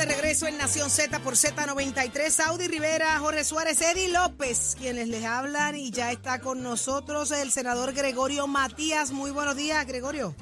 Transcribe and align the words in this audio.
De 0.00 0.06
regreso 0.06 0.46
en 0.46 0.56
Nación 0.56 0.88
Z 0.88 1.18
por 1.20 1.34
Z93. 1.34 2.30
Saudi 2.30 2.68
Rivera, 2.68 3.18
Jorge 3.18 3.44
Suárez, 3.44 3.82
Eddie 3.82 4.10
López, 4.10 4.74
quienes 4.78 5.08
les 5.08 5.24
hablan. 5.26 5.76
Y 5.76 5.90
ya 5.90 6.10
está 6.10 6.40
con 6.40 6.62
nosotros 6.62 7.30
el 7.32 7.50
senador 7.50 7.92
Gregorio 7.92 8.46
Matías. 8.46 9.12
Muy 9.12 9.30
buenos 9.30 9.56
días, 9.56 9.86
Gregorio. 9.86 10.34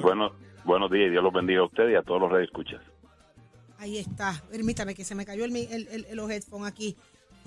Bueno, 0.00 0.32
buenos 0.64 0.90
días 0.90 1.08
y 1.08 1.10
Dios 1.10 1.22
los 1.22 1.34
bendiga 1.34 1.60
a 1.60 1.64
usted 1.66 1.90
y 1.90 1.96
a 1.96 2.02
todos 2.02 2.20
los 2.30 2.42
escuchas. 2.42 2.80
Ahí 3.78 3.98
está. 3.98 4.42
Permítame 4.50 4.94
que 4.94 5.04
se 5.04 5.14
me 5.14 5.26
cayó 5.26 5.44
el, 5.44 5.54
el, 5.54 5.86
el- 6.08 6.16
los 6.16 6.30
headphones 6.30 6.66
aquí. 6.68 6.96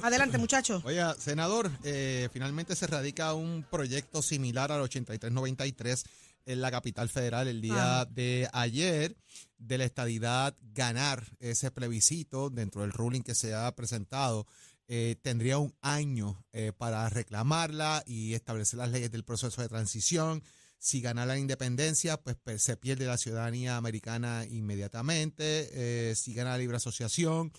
Adelante, 0.04 0.38
muchachos. 0.38 0.84
Oiga, 0.86 1.16
senador, 1.16 1.72
eh, 1.84 2.30
finalmente 2.32 2.76
se 2.76 2.86
radica 2.86 3.34
un 3.34 3.66
proyecto 3.70 4.22
similar 4.22 4.72
al 4.72 4.82
8393 4.82 6.06
en 6.48 6.62
la 6.62 6.72
capital 6.72 7.10
federal 7.10 7.48
el 7.48 7.62
día 7.62 8.08
de 8.10 8.50
ayer 8.54 9.18
de 9.58 9.78
la 9.78 9.84
estadidad 9.84 10.56
ganar 10.62 11.26
ese 11.40 11.72
plebiscito 11.72 12.50
dentro 12.50 12.82
del 12.82 12.94
ruling 12.94 13.22
que 13.22 13.36
se 13.36 13.54
ha 13.54 13.76
presentado. 13.76 14.48
eh, 14.90 15.18
tendría 15.22 15.58
un 15.58 15.76
año 15.82 16.46
eh, 16.54 16.72
para 16.72 17.10
reclamarla 17.10 18.04
y 18.06 18.34
establecer 18.36 18.80
las 18.80 18.90
leyes 18.90 19.12
del 19.12 19.26
proceso 19.26 19.62
de 19.62 19.68
transición. 19.68 20.42
Si 20.80 21.02
gana 21.02 21.26
la 21.26 21.38
independencia, 21.38 22.16
pues 22.16 22.38
se 22.62 22.78
pierde 22.78 23.06
la 23.06 23.18
ciudadanía 23.18 23.76
americana 23.76 24.46
inmediatamente. 24.50 25.70
Eh, 25.74 26.16
si 26.16 26.34
gana 26.34 26.52
la 26.52 26.60
libre 26.60 26.78
asociación, 26.78 27.52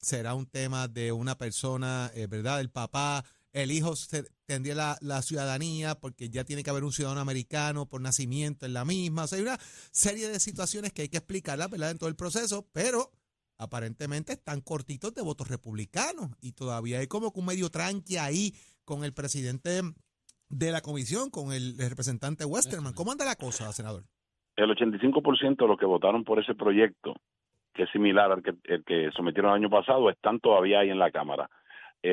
será 0.00 0.34
un 0.34 0.46
tema 0.46 0.86
de 0.86 1.10
una 1.10 1.36
persona, 1.36 2.12
¿verdad? 2.28 2.60
El 2.60 2.70
papá, 2.70 3.24
el 3.56 3.72
hijo 3.72 3.94
tendría 4.44 4.98
la, 5.00 5.22
ciudadanía 5.22 5.94
porque 5.94 6.28
ya 6.28 6.44
tiene 6.44 6.62
que 6.62 6.68
haber 6.68 6.84
un 6.84 6.92
ciudadano 6.92 7.22
americano 7.22 7.86
por 7.86 8.02
nacimiento 8.02 8.66
en 8.66 8.74
la 8.74 8.84
misma. 8.84 9.24
O 9.24 9.26
sea, 9.26 9.38
hay 9.38 9.44
una 9.44 9.56
serie 9.58 10.28
de 10.28 10.38
situaciones 10.40 10.92
que 10.92 11.02
hay 11.02 11.08
que 11.08 11.16
explicarlas, 11.16 11.70
¿verdad? 11.70 11.90
En 11.90 11.98
todo 11.98 12.10
el 12.10 12.16
proceso, 12.16 12.66
pero 12.74 13.12
aparentemente 13.56 14.34
están 14.34 14.60
cortitos 14.60 15.14
de 15.14 15.22
votos 15.22 15.48
republicanos 15.48 16.36
y 16.42 16.52
todavía 16.52 16.98
hay 16.98 17.06
como 17.06 17.32
que 17.32 17.40
un 17.40 17.46
medio 17.46 17.70
tranqui 17.70 18.18
ahí 18.18 18.52
con 18.84 19.04
el 19.04 19.14
presidente 19.14 19.80
de 20.50 20.70
la 20.70 20.82
comisión, 20.82 21.30
con 21.30 21.52
el, 21.52 21.78
representante 21.78 22.44
Westerman. 22.44 22.92
¿Cómo 22.92 23.12
anda 23.12 23.24
la 23.24 23.36
cosa, 23.36 23.72
senador? 23.72 24.02
El 24.56 24.68
85% 24.68 25.56
de 25.56 25.66
los 25.66 25.78
que 25.78 25.86
votaron 25.86 26.24
por 26.24 26.38
ese 26.38 26.54
proyecto, 26.54 27.14
que 27.72 27.84
es 27.84 27.90
similar 27.90 28.32
al 28.32 28.42
que 28.42 29.10
sometieron 29.16 29.52
el 29.52 29.64
año 29.64 29.70
pasado, 29.70 30.10
están 30.10 30.40
todavía 30.40 30.80
ahí 30.80 30.90
en 30.90 30.98
la 30.98 31.10
Cámara. 31.10 31.48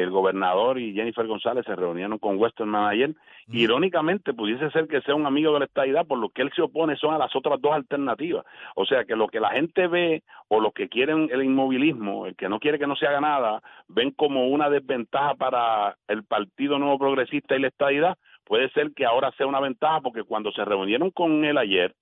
El 0.02 0.10
gobernador 0.10 0.80
y 0.80 0.94
Jennifer 0.94 1.28
González 1.28 1.66
se 1.66 1.76
reunieron 1.76 2.18
con 2.18 2.38
Westerman 2.38 2.88
ayer. 2.88 3.14
Irónicamente, 3.50 4.34
pudiese 4.34 4.72
ser 4.72 4.88
que 4.88 5.02
sea 5.02 5.14
un 5.14 5.26
amigo 5.26 5.54
de 5.54 5.60
la 5.60 5.66
estadidad, 5.66 6.08
por 6.08 6.18
lo 6.18 6.30
que 6.30 6.42
él 6.42 6.52
se 6.56 6.64
opone 6.64 6.96
son 6.96 7.14
a 7.14 7.20
las 7.20 7.36
otras 7.36 7.62
dos 7.62 7.74
alternativas. 7.74 8.44
O 8.76 8.86
sea 8.86 9.06
que 9.06 9.16
lo 9.16 9.28
que 9.28 9.40
la 9.40 9.50
gente 9.52 9.88
ve 9.88 10.24
o 10.48 10.60
los 10.60 10.74
que 10.74 10.90
quieren 10.90 11.30
el 11.32 11.44
inmovilismo, 11.44 12.26
el 12.26 12.36
que 12.36 12.50
no 12.50 12.60
quiere 12.60 12.80
que 12.80 12.88
no 12.88 12.96
se 12.96 13.06
haga 13.06 13.22
nada, 13.22 13.62
ven 13.88 14.12
como 14.12 14.48
una 14.48 14.70
desventaja 14.70 15.36
para 15.36 15.96
el 16.08 16.24
Partido 16.24 16.80
Nuevo 16.80 16.98
Progresista 16.98 17.56
y 17.56 17.60
la 17.60 17.68
estadidad, 17.68 18.18
puede 18.46 18.70
ser 18.72 18.94
que 18.96 19.06
ahora 19.06 19.32
sea 19.38 19.46
una 19.46 19.60
ventaja 19.60 20.02
porque 20.02 20.24
cuando 20.24 20.52
se 20.52 20.66
reunieron 20.66 21.12
con 21.12 21.46
él 21.46 21.58
ayer, 21.58 21.94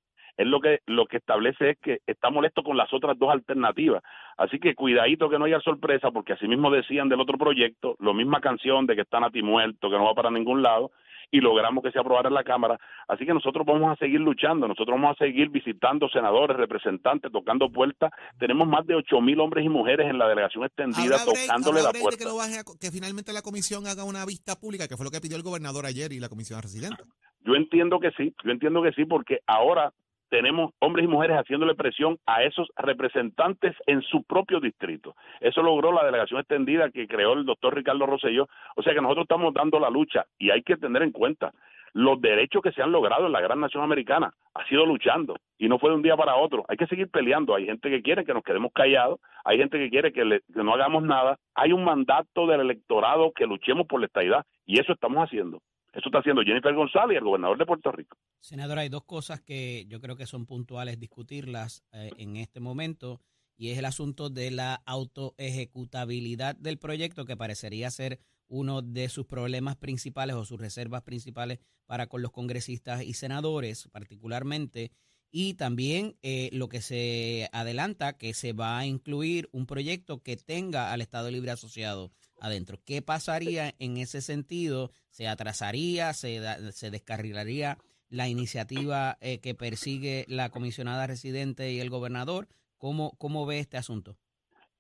él 0.41 0.49
lo 0.49 0.59
que 0.59 0.79
lo 0.87 1.05
que 1.05 1.17
establece 1.17 1.71
es 1.71 1.77
que 1.79 1.99
está 2.07 2.29
molesto 2.29 2.63
con 2.63 2.77
las 2.77 2.91
otras 2.93 3.17
dos 3.17 3.29
alternativas. 3.31 4.03
Así 4.37 4.59
que 4.59 4.75
cuidadito 4.75 5.29
que 5.29 5.37
no 5.39 5.45
haya 5.45 5.59
sorpresa, 5.61 6.11
porque 6.11 6.33
así 6.33 6.47
mismo 6.47 6.69
decían 6.71 7.09
del 7.09 7.21
otro 7.21 7.37
proyecto, 7.37 7.95
la 7.99 8.13
misma 8.13 8.41
canción 8.41 8.85
de 8.87 8.95
que 8.95 9.01
está 9.01 9.19
Nati 9.19 9.41
muerto, 9.41 9.89
que 9.89 9.97
no 9.97 10.05
va 10.05 10.13
para 10.13 10.31
ningún 10.31 10.61
lado, 10.61 10.91
y 11.33 11.39
logramos 11.39 11.81
que 11.83 11.91
se 11.91 11.99
aprobara 11.99 12.27
en 12.27 12.33
la 12.33 12.43
Cámara. 12.43 12.77
Así 13.07 13.25
que 13.25 13.33
nosotros 13.33 13.65
vamos 13.65 13.89
a 13.89 13.95
seguir 13.95 14.19
luchando, 14.19 14.67
nosotros 14.67 14.99
vamos 14.99 15.15
a 15.15 15.23
seguir 15.23 15.49
visitando 15.49 16.09
senadores, 16.09 16.57
representantes, 16.57 17.31
tocando 17.31 17.71
puertas. 17.71 18.11
Tenemos 18.37 18.67
más 18.67 18.85
de 18.85 18.95
ocho 18.95 19.21
mil 19.21 19.39
hombres 19.39 19.63
y 19.65 19.69
mujeres 19.69 20.09
en 20.09 20.17
la 20.17 20.27
delegación 20.27 20.65
extendida 20.65 21.03
¿Habrá 21.15 21.17
break- 21.31 21.45
tocándole 21.47 21.79
habrá 21.79 21.93
la 21.93 21.99
puerta. 22.01 22.17
que, 22.17 22.25
lo 22.25 22.35
baje 22.35 22.59
a- 22.59 22.63
que 22.79 22.91
finalmente 22.91 23.31
la 23.31 23.41
comisión 23.41 23.87
haga 23.87 24.03
una 24.03 24.25
vista 24.25 24.55
pública, 24.59 24.87
que 24.89 24.97
fue 24.97 25.05
lo 25.05 25.11
que 25.11 25.21
pidió 25.21 25.37
el 25.37 25.43
gobernador 25.43 25.85
ayer 25.85 26.11
y 26.11 26.19
la 26.19 26.27
comisión 26.27 26.61
residente? 26.61 27.01
Yo 27.45 27.55
entiendo 27.55 27.99
que 27.99 28.11
sí, 28.11 28.33
yo 28.43 28.51
entiendo 28.51 28.83
que 28.83 28.91
sí, 28.91 29.05
porque 29.05 29.39
ahora 29.47 29.93
tenemos 30.31 30.71
hombres 30.79 31.03
y 31.03 31.09
mujeres 31.09 31.37
haciéndole 31.37 31.75
presión 31.75 32.17
a 32.25 32.43
esos 32.43 32.69
representantes 32.77 33.75
en 33.85 34.01
su 34.01 34.23
propio 34.23 34.61
distrito. 34.61 35.13
Eso 35.41 35.61
logró 35.61 35.91
la 35.91 36.05
delegación 36.05 36.39
extendida 36.39 36.89
que 36.89 37.05
creó 37.05 37.33
el 37.33 37.45
doctor 37.45 37.75
Ricardo 37.75 38.05
Rosselló. 38.05 38.47
O 38.77 38.81
sea 38.81 38.93
que 38.93 39.01
nosotros 39.01 39.25
estamos 39.25 39.53
dando 39.53 39.77
la 39.77 39.89
lucha 39.89 40.25
y 40.39 40.49
hay 40.49 40.63
que 40.63 40.77
tener 40.77 41.03
en 41.03 41.11
cuenta 41.11 41.51
los 41.93 42.21
derechos 42.21 42.61
que 42.61 42.71
se 42.71 42.81
han 42.81 42.93
logrado 42.93 43.25
en 43.25 43.33
la 43.33 43.41
gran 43.41 43.59
nación 43.59 43.83
americana. 43.83 44.33
Ha 44.53 44.65
sido 44.67 44.85
luchando 44.85 45.35
y 45.57 45.67
no 45.67 45.79
fue 45.79 45.89
de 45.89 45.97
un 45.97 46.01
día 46.01 46.15
para 46.15 46.37
otro. 46.37 46.63
Hay 46.69 46.77
que 46.77 46.87
seguir 46.87 47.09
peleando. 47.09 47.53
Hay 47.53 47.65
gente 47.65 47.89
que 47.89 48.01
quiere 48.01 48.23
que 48.23 48.33
nos 48.33 48.43
quedemos 48.43 48.71
callados, 48.73 49.19
hay 49.43 49.57
gente 49.57 49.77
que 49.77 49.89
quiere 49.89 50.13
que, 50.13 50.39
no 50.55 50.73
hagamos 50.73 51.03
nada. 51.03 51.37
Hay 51.55 51.73
un 51.73 51.83
mandato 51.83 52.47
del 52.47 52.61
electorado 52.61 53.33
que 53.33 53.45
luchemos 53.45 53.85
por 53.85 53.99
la 53.99 54.05
estabilidad 54.05 54.45
y 54.65 54.79
eso 54.79 54.93
estamos 54.93 55.21
haciendo. 55.25 55.59
Eso 55.93 56.07
está 56.07 56.19
haciendo 56.19 56.41
Jennifer 56.41 56.73
González 56.73 57.15
y 57.15 57.17
el 57.17 57.23
gobernador 57.23 57.57
de 57.57 57.65
Puerto 57.65 57.91
Rico. 57.91 58.17
Senador, 58.39 58.79
hay 58.79 58.87
dos 58.87 59.03
cosas 59.03 59.41
que 59.41 59.85
yo 59.87 59.99
creo 59.99 60.15
que 60.15 60.25
son 60.25 60.45
puntuales 60.45 60.99
discutirlas 60.99 61.83
eh, 61.91 62.11
en 62.17 62.37
este 62.37 62.61
momento 62.61 63.19
y 63.57 63.71
es 63.71 63.77
el 63.77 63.85
asunto 63.85 64.29
de 64.29 64.51
la 64.51 64.81
autoejecutabilidad 64.85 66.55
del 66.55 66.77
proyecto 66.77 67.25
que 67.25 67.35
parecería 67.35 67.91
ser 67.91 68.19
uno 68.47 68.81
de 68.81 69.09
sus 69.09 69.25
problemas 69.25 69.75
principales 69.75 70.35
o 70.35 70.45
sus 70.45 70.59
reservas 70.59 71.03
principales 71.03 71.59
para 71.85 72.07
con 72.07 72.21
los 72.21 72.31
congresistas 72.31 73.03
y 73.03 73.13
senadores 73.13 73.87
particularmente 73.91 74.91
y 75.29 75.53
también 75.53 76.17
eh, 76.21 76.49
lo 76.51 76.69
que 76.69 76.81
se 76.81 77.49
adelanta 77.53 78.17
que 78.17 78.33
se 78.33 78.53
va 78.53 78.79
a 78.79 78.85
incluir 78.85 79.47
un 79.51 79.65
proyecto 79.65 80.21
que 80.21 80.37
tenga 80.37 80.91
al 80.91 81.01
Estado 81.01 81.31
Libre 81.31 81.51
Asociado 81.51 82.11
adentro. 82.41 82.77
¿Qué 82.85 83.01
pasaría 83.01 83.71
en 83.79 83.95
ese 83.97 84.19
sentido? 84.21 84.91
¿Se 85.09 85.27
atrasaría? 85.29 86.11
¿Se, 86.13 86.39
da- 86.39 86.71
se 86.73 86.91
descarrilaría 86.91 87.77
la 88.09 88.27
iniciativa 88.27 89.17
eh, 89.21 89.39
que 89.39 89.55
persigue 89.55 90.25
la 90.27 90.49
comisionada 90.49 91.07
residente 91.07 91.71
y 91.71 91.79
el 91.79 91.89
gobernador? 91.89 92.47
¿Cómo, 92.77 93.11
cómo 93.17 93.45
ve 93.45 93.59
este 93.59 93.77
asunto? 93.77 94.17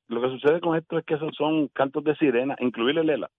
Lo 0.07 0.21
que 0.21 0.27
sucede 0.27 0.59
con 0.59 0.75
esto 0.75 0.97
es 0.97 1.05
que 1.05 1.13
esos 1.13 1.33
son 1.37 1.69
cantos 1.69 2.03
de 2.03 2.15
sirena, 2.17 2.57
incluirle 2.59 3.03
Lela. 3.05 3.31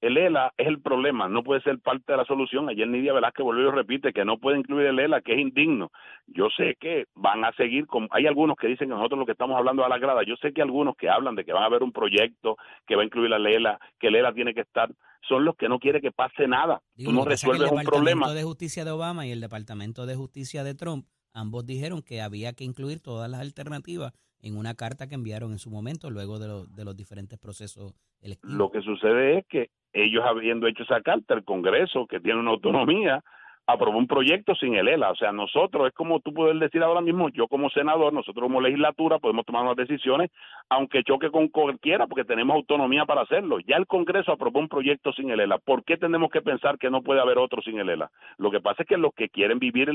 El 0.00 0.18
ELA 0.18 0.52
es 0.56 0.66
el 0.66 0.80
problema, 0.80 1.28
no 1.28 1.42
puede 1.42 1.62
ser 1.62 1.78
parte 1.78 2.12
de 2.12 2.18
la 2.18 2.24
solución. 2.24 2.68
Ayer 2.68 2.86
Nidia 2.86 3.12
Velázquez 3.12 3.44
volvió 3.44 3.68
y 3.68 3.72
repite 3.72 4.12
que 4.12 4.24
no 4.24 4.38
puede 4.38 4.58
incluir 4.58 4.86
el 4.86 4.98
ELA, 4.98 5.22
que 5.22 5.32
es 5.34 5.40
indigno. 5.40 5.90
Yo 6.26 6.48
sé 6.56 6.76
que 6.78 7.06
van 7.14 7.44
a 7.44 7.52
seguir, 7.52 7.86
con, 7.86 8.08
hay 8.10 8.26
algunos 8.26 8.56
que 8.56 8.66
dicen 8.66 8.88
que 8.88 8.94
nosotros 8.94 9.18
lo 9.18 9.26
que 9.26 9.32
estamos 9.32 9.56
hablando 9.56 9.84
a 9.84 9.88
la 9.88 9.98
grada, 9.98 10.22
yo 10.26 10.36
sé 10.36 10.52
que 10.52 10.62
algunos 10.62 10.96
que 10.96 11.08
hablan 11.08 11.34
de 11.34 11.44
que 11.44 11.52
van 11.52 11.62
a 11.62 11.66
haber 11.66 11.82
un 11.82 11.92
proyecto 11.92 12.56
que 12.86 12.94
va 12.94 13.02
a 13.02 13.06
incluir 13.06 13.30
la 13.30 13.38
ELA, 13.50 13.78
que 13.98 14.08
el 14.08 14.16
ELA 14.16 14.32
tiene 14.34 14.54
que 14.54 14.60
estar, 14.60 14.90
son 15.26 15.44
los 15.44 15.56
que 15.56 15.68
no 15.68 15.78
quieren 15.78 16.02
que 16.02 16.12
pase 16.12 16.46
nada. 16.46 16.82
Digo, 16.94 17.10
Tú 17.10 17.16
no 17.16 17.24
resuelves 17.24 17.70
un 17.70 17.80
el 17.80 17.86
problema. 17.86 18.10
Departamento 18.10 18.34
de 18.34 18.42
Justicia 18.44 18.84
de 18.84 18.90
Obama 18.90 19.26
y 19.26 19.32
el 19.32 19.40
Departamento 19.40 20.06
de 20.06 20.14
Justicia 20.14 20.62
de 20.62 20.74
Trump, 20.74 21.06
ambos 21.32 21.64
dijeron 21.64 22.02
que 22.02 22.20
había 22.20 22.52
que 22.52 22.64
incluir 22.64 23.00
todas 23.00 23.30
las 23.30 23.40
alternativas 23.40 24.12
en 24.42 24.56
una 24.56 24.74
carta 24.74 25.06
que 25.08 25.14
enviaron 25.14 25.52
en 25.52 25.58
su 25.58 25.70
momento 25.70 26.10
luego 26.10 26.38
de, 26.38 26.48
los- 26.48 26.74
de 26.74 26.84
los 26.84 26.96
diferentes 26.96 27.38
procesos 27.38 27.94
electivos. 28.20 28.56
Lo 28.56 28.70
que 28.70 28.80
sucede 28.82 29.38
es 29.38 29.46
que 29.48 29.70
ellos 29.92 30.22
habiendo 30.26 30.66
hecho 30.66 30.82
esa 30.82 31.00
carta, 31.00 31.34
el 31.34 31.44
Congreso, 31.44 32.06
que 32.06 32.20
tiene 32.20 32.38
una 32.40 32.50
autonomía, 32.50 33.22
aprobó 33.66 33.98
un 33.98 34.06
proyecto 34.06 34.54
sin 34.54 34.74
el 34.76 34.88
ELA. 34.88 35.10
O 35.10 35.16
sea, 35.16 35.32
nosotros, 35.32 35.88
es 35.88 35.94
como 35.94 36.20
tú 36.20 36.32
puedes 36.32 36.58
decir 36.60 36.82
ahora 36.82 37.00
mismo, 37.00 37.28
yo 37.30 37.48
como 37.48 37.68
senador, 37.70 38.12
nosotros 38.12 38.42
como 38.44 38.60
legislatura 38.60 39.18
podemos 39.18 39.44
tomar 39.46 39.62
unas 39.64 39.76
decisiones, 39.76 40.30
aunque 40.68 41.02
choque 41.04 41.30
con 41.30 41.48
cualquiera, 41.48 42.06
porque 42.06 42.24
tenemos 42.24 42.54
autonomía 42.56 43.04
para 43.06 43.22
hacerlo. 43.22 43.58
Ya 43.60 43.76
el 43.76 43.86
Congreso 43.86 44.32
aprobó 44.32 44.60
un 44.60 44.68
proyecto 44.68 45.12
sin 45.12 45.30
el 45.30 45.40
ELA. 45.40 45.58
¿Por 45.58 45.84
qué 45.84 45.96
tenemos 45.96 46.30
que 46.30 46.42
pensar 46.42 46.78
que 46.78 46.90
no 46.90 47.02
puede 47.02 47.20
haber 47.20 47.38
otro 47.38 47.62
sin 47.62 47.78
el 47.78 47.88
ELA? 47.88 48.10
Lo 48.38 48.50
que 48.50 48.60
pasa 48.60 48.82
es 48.82 48.88
que 48.88 48.96
los 48.96 49.12
que 49.14 49.28
quieren 49.28 49.58
vivir 49.58 49.88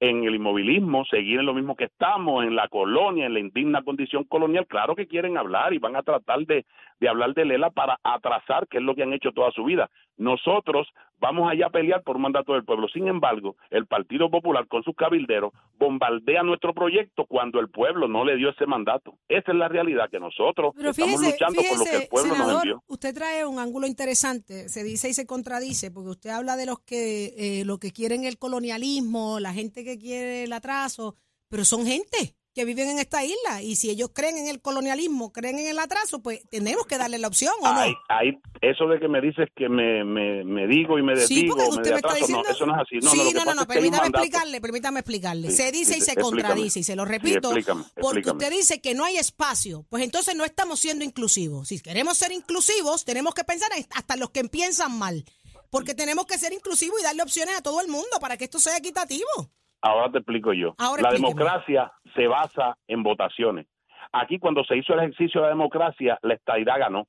en- 0.00 0.24
el 0.24 0.34
inmovilismo, 0.34 1.04
seguir 1.06 1.40
en 1.40 1.46
lo 1.46 1.54
mismo 1.54 1.76
que 1.76 1.84
estamos, 1.84 2.44
en 2.44 2.56
la 2.56 2.68
colonia, 2.68 3.26
en 3.26 3.34
la 3.34 3.40
indigna 3.40 3.82
condición 3.82 4.24
colonial, 4.24 4.66
claro 4.66 4.94
que 4.96 5.06
quieren 5.06 5.38
hablar 5.38 5.72
y 5.72 5.78
van 5.78 5.96
a 5.96 6.02
tratar 6.02 6.40
de, 6.46 6.66
de 7.00 7.08
hablar 7.08 7.34
del 7.34 7.50
ELA 7.52 7.70
para 7.70 7.98
atrasar, 8.02 8.66
que 8.68 8.78
es 8.78 8.82
lo 8.82 8.94
que 8.94 9.02
han 9.02 9.12
hecho 9.12 9.32
toda 9.32 9.50
su 9.52 9.64
vida. 9.64 9.88
Nosotros 10.16 10.88
vamos 11.18 11.50
allá 11.50 11.66
a 11.66 11.70
pelear 11.70 12.02
por 12.02 12.16
un 12.16 12.22
mandato 12.22 12.52
del 12.52 12.64
pueblo. 12.64 12.86
Sin 12.88 13.08
embargo, 13.08 13.56
el 13.70 13.86
Partido 13.86 14.30
Popular 14.30 14.66
con 14.68 14.82
sus 14.82 14.94
cabilderos 14.94 15.52
bombardea 15.78 16.42
nuestro 16.42 16.74
proyecto 16.74 17.24
cuando 17.26 17.60
el 17.60 17.70
pueblo 17.70 18.08
no 18.08 18.24
le 18.24 18.36
dio 18.36 18.50
ese 18.50 18.66
mandato. 18.66 19.18
Esa 19.28 19.52
es 19.52 19.58
la 19.58 19.68
realidad 19.68 20.10
que 20.10 20.20
nosotros 20.20 20.72
Pero 20.76 20.90
estamos 20.90 21.20
fíjese, 21.20 21.32
luchando 21.32 21.62
por 21.62 21.78
lo 21.78 21.84
que 21.84 21.96
el 21.96 22.08
pueblo 22.08 22.36
nos 22.36 22.62
envió. 22.62 22.82
usted 22.86 23.14
trae 23.14 23.44
un 23.46 23.58
ángulo 23.58 23.86
interesante, 23.86 24.68
se 24.68 24.84
dice 24.84 25.08
y 25.08 25.14
se 25.14 25.26
contradice, 25.26 25.90
porque 25.90 26.10
usted 26.10 26.30
habla 26.30 26.56
de 26.56 26.66
los 26.66 26.80
que 26.80 27.60
eh, 27.60 27.64
lo 27.64 27.78
que 27.78 27.92
quieren 27.92 28.24
el 28.24 28.38
colonialismo, 28.38 29.40
la 29.40 29.52
gente 29.52 29.84
que 29.84 29.98
quiere 29.98 30.44
el 30.44 30.52
atraso, 30.52 31.16
pero 31.48 31.64
son 31.64 31.86
gente 31.86 32.36
que 32.54 32.64
viven 32.64 32.88
en 32.88 32.98
esta 33.00 33.24
isla 33.24 33.62
y 33.62 33.76
si 33.76 33.90
ellos 33.90 34.10
creen 34.14 34.38
en 34.38 34.46
el 34.46 34.60
colonialismo, 34.60 35.32
creen 35.32 35.58
en 35.58 35.66
el 35.66 35.78
atraso, 35.78 36.22
pues 36.22 36.40
tenemos 36.50 36.86
que 36.86 36.96
darle 36.98 37.18
la 37.18 37.26
opción 37.28 37.52
o 37.60 37.72
no. 37.72 37.80
Hay- 38.08 38.38
eso 38.60 38.86
de 38.86 38.98
que 38.98 39.08
me 39.08 39.20
dices 39.20 39.48
que 39.54 39.68
me, 39.68 40.04
me, 40.04 40.44
me 40.44 40.66
digo 40.66 40.98
y 40.98 41.02
me 41.02 41.14
Sí, 41.16 41.34
desdigo, 41.34 41.56
porque 41.56 41.62
me 41.64 41.68
usted 41.76 41.90
me 41.90 41.96
está 41.96 42.08
atraso, 42.08 42.26
diciendo. 42.26 42.42
no, 42.48 42.54
eso 42.54 42.66
no 42.66 42.74
es 42.76 42.80
así. 42.80 42.96
No, 43.02 43.10
sí, 43.10 43.32
no, 43.34 43.44
no, 43.44 43.54
no, 43.54 43.66
permítame 43.66 44.06
explicarle, 44.08 44.60
permítame 44.60 45.00
explicarle. 45.00 45.50
Sí, 45.50 45.56
se 45.56 45.72
dice 45.72 45.94
sí, 45.94 45.98
y 45.98 46.02
se 46.02 46.12
explícame. 46.12 46.42
contradice, 46.42 46.78
y 46.80 46.82
se 46.84 46.96
lo 46.96 47.04
Sí, 47.04 47.08
repito, 47.10 47.48
explícame, 47.50 47.82
porque 48.00 48.20
explícame. 48.20 48.38
usted 48.44 48.50
dice 48.56 48.80
que 48.80 48.94
no 48.94 49.04
hay 49.04 49.16
espacio. 49.18 49.84
Pues 49.90 50.02
entonces 50.04 50.34
no 50.36 50.44
estamos 50.44 50.78
siendo 50.80 51.04
inclusivos. 51.04 51.68
Si 51.68 51.80
queremos 51.80 52.16
ser 52.16 52.32
inclusivos, 52.32 53.04
tenemos 53.04 53.34
que 53.34 53.44
pensar 53.44 53.70
en- 53.76 53.86
hasta 53.90 54.16
los 54.16 54.30
que 54.30 54.44
piensan 54.44 54.96
mal. 54.96 55.24
Porque 55.70 55.94
tenemos 55.94 56.24
que 56.26 56.38
ser 56.38 56.52
inclusivos 56.52 57.00
y 57.00 57.02
darle 57.02 57.22
opciones 57.22 57.56
a 57.58 57.62
todo 57.62 57.80
el 57.80 57.88
mundo 57.88 58.18
para 58.20 58.36
que 58.36 58.44
esto 58.44 58.60
sea 58.60 58.76
equitativo. 58.76 59.26
Ahora 59.84 60.10
te 60.10 60.18
explico 60.18 60.52
yo. 60.54 60.74
Ahora 60.78 61.02
la 61.02 61.08
explíqueme. 61.10 61.38
democracia 61.40 61.92
se 62.14 62.26
basa 62.26 62.76
en 62.88 63.02
votaciones. 63.02 63.66
Aquí 64.12 64.38
cuando 64.38 64.64
se 64.64 64.76
hizo 64.78 64.94
el 64.94 65.00
ejercicio 65.00 65.40
de 65.40 65.46
la 65.48 65.50
democracia, 65.50 66.18
la 66.22 66.34
estadidad 66.34 66.78
ganó. 66.78 67.06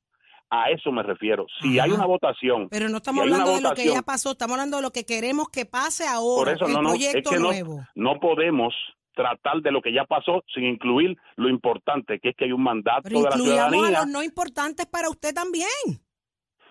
A 0.50 0.70
eso 0.70 0.92
me 0.92 1.02
refiero. 1.02 1.46
Si 1.62 1.80
Ajá. 1.80 1.86
hay 1.86 1.92
una 1.92 2.06
votación, 2.06 2.68
Pero 2.70 2.88
no 2.90 2.98
estamos 2.98 3.24
hablando 3.24 3.56
de 3.56 3.62
lo 3.62 3.74
que 3.74 3.88
ya 3.88 4.02
pasó, 4.02 4.32
estamos 4.32 4.54
hablando 4.56 4.78
de 4.78 4.84
lo 4.84 4.92
que 4.92 5.06
queremos 5.06 5.50
que 5.50 5.66
pase 5.66 6.04
por 6.04 6.14
ahora, 6.14 6.52
eso 6.52 6.66
el 6.68 6.74
no, 6.74 6.82
no, 6.82 6.94
es 6.94 7.14
que 7.16 7.36
no, 7.40 7.48
nuevo. 7.52 7.80
no 7.96 8.20
podemos 8.20 8.74
tratar 9.16 9.62
de 9.62 9.72
lo 9.72 9.82
que 9.82 9.94
ya 9.94 10.04
pasó 10.06 10.44
sin 10.54 10.66
incluir 10.66 11.18
lo 11.38 11.50
importante, 11.50 12.20
que 12.20 12.30
es 12.30 12.36
que 12.36 12.46
hay 12.46 12.52
un 12.52 12.62
mandato 12.64 13.02
Pero 13.04 13.20
de 13.22 13.30
la 13.30 13.36
incluyamos 13.36 13.66
a 13.66 13.70
ciudadanía. 13.72 14.00
los 14.02 14.08
no 14.10 14.24
importantes 14.24 14.86
para 14.86 15.10
usted 15.10 15.34
también. 15.34 15.68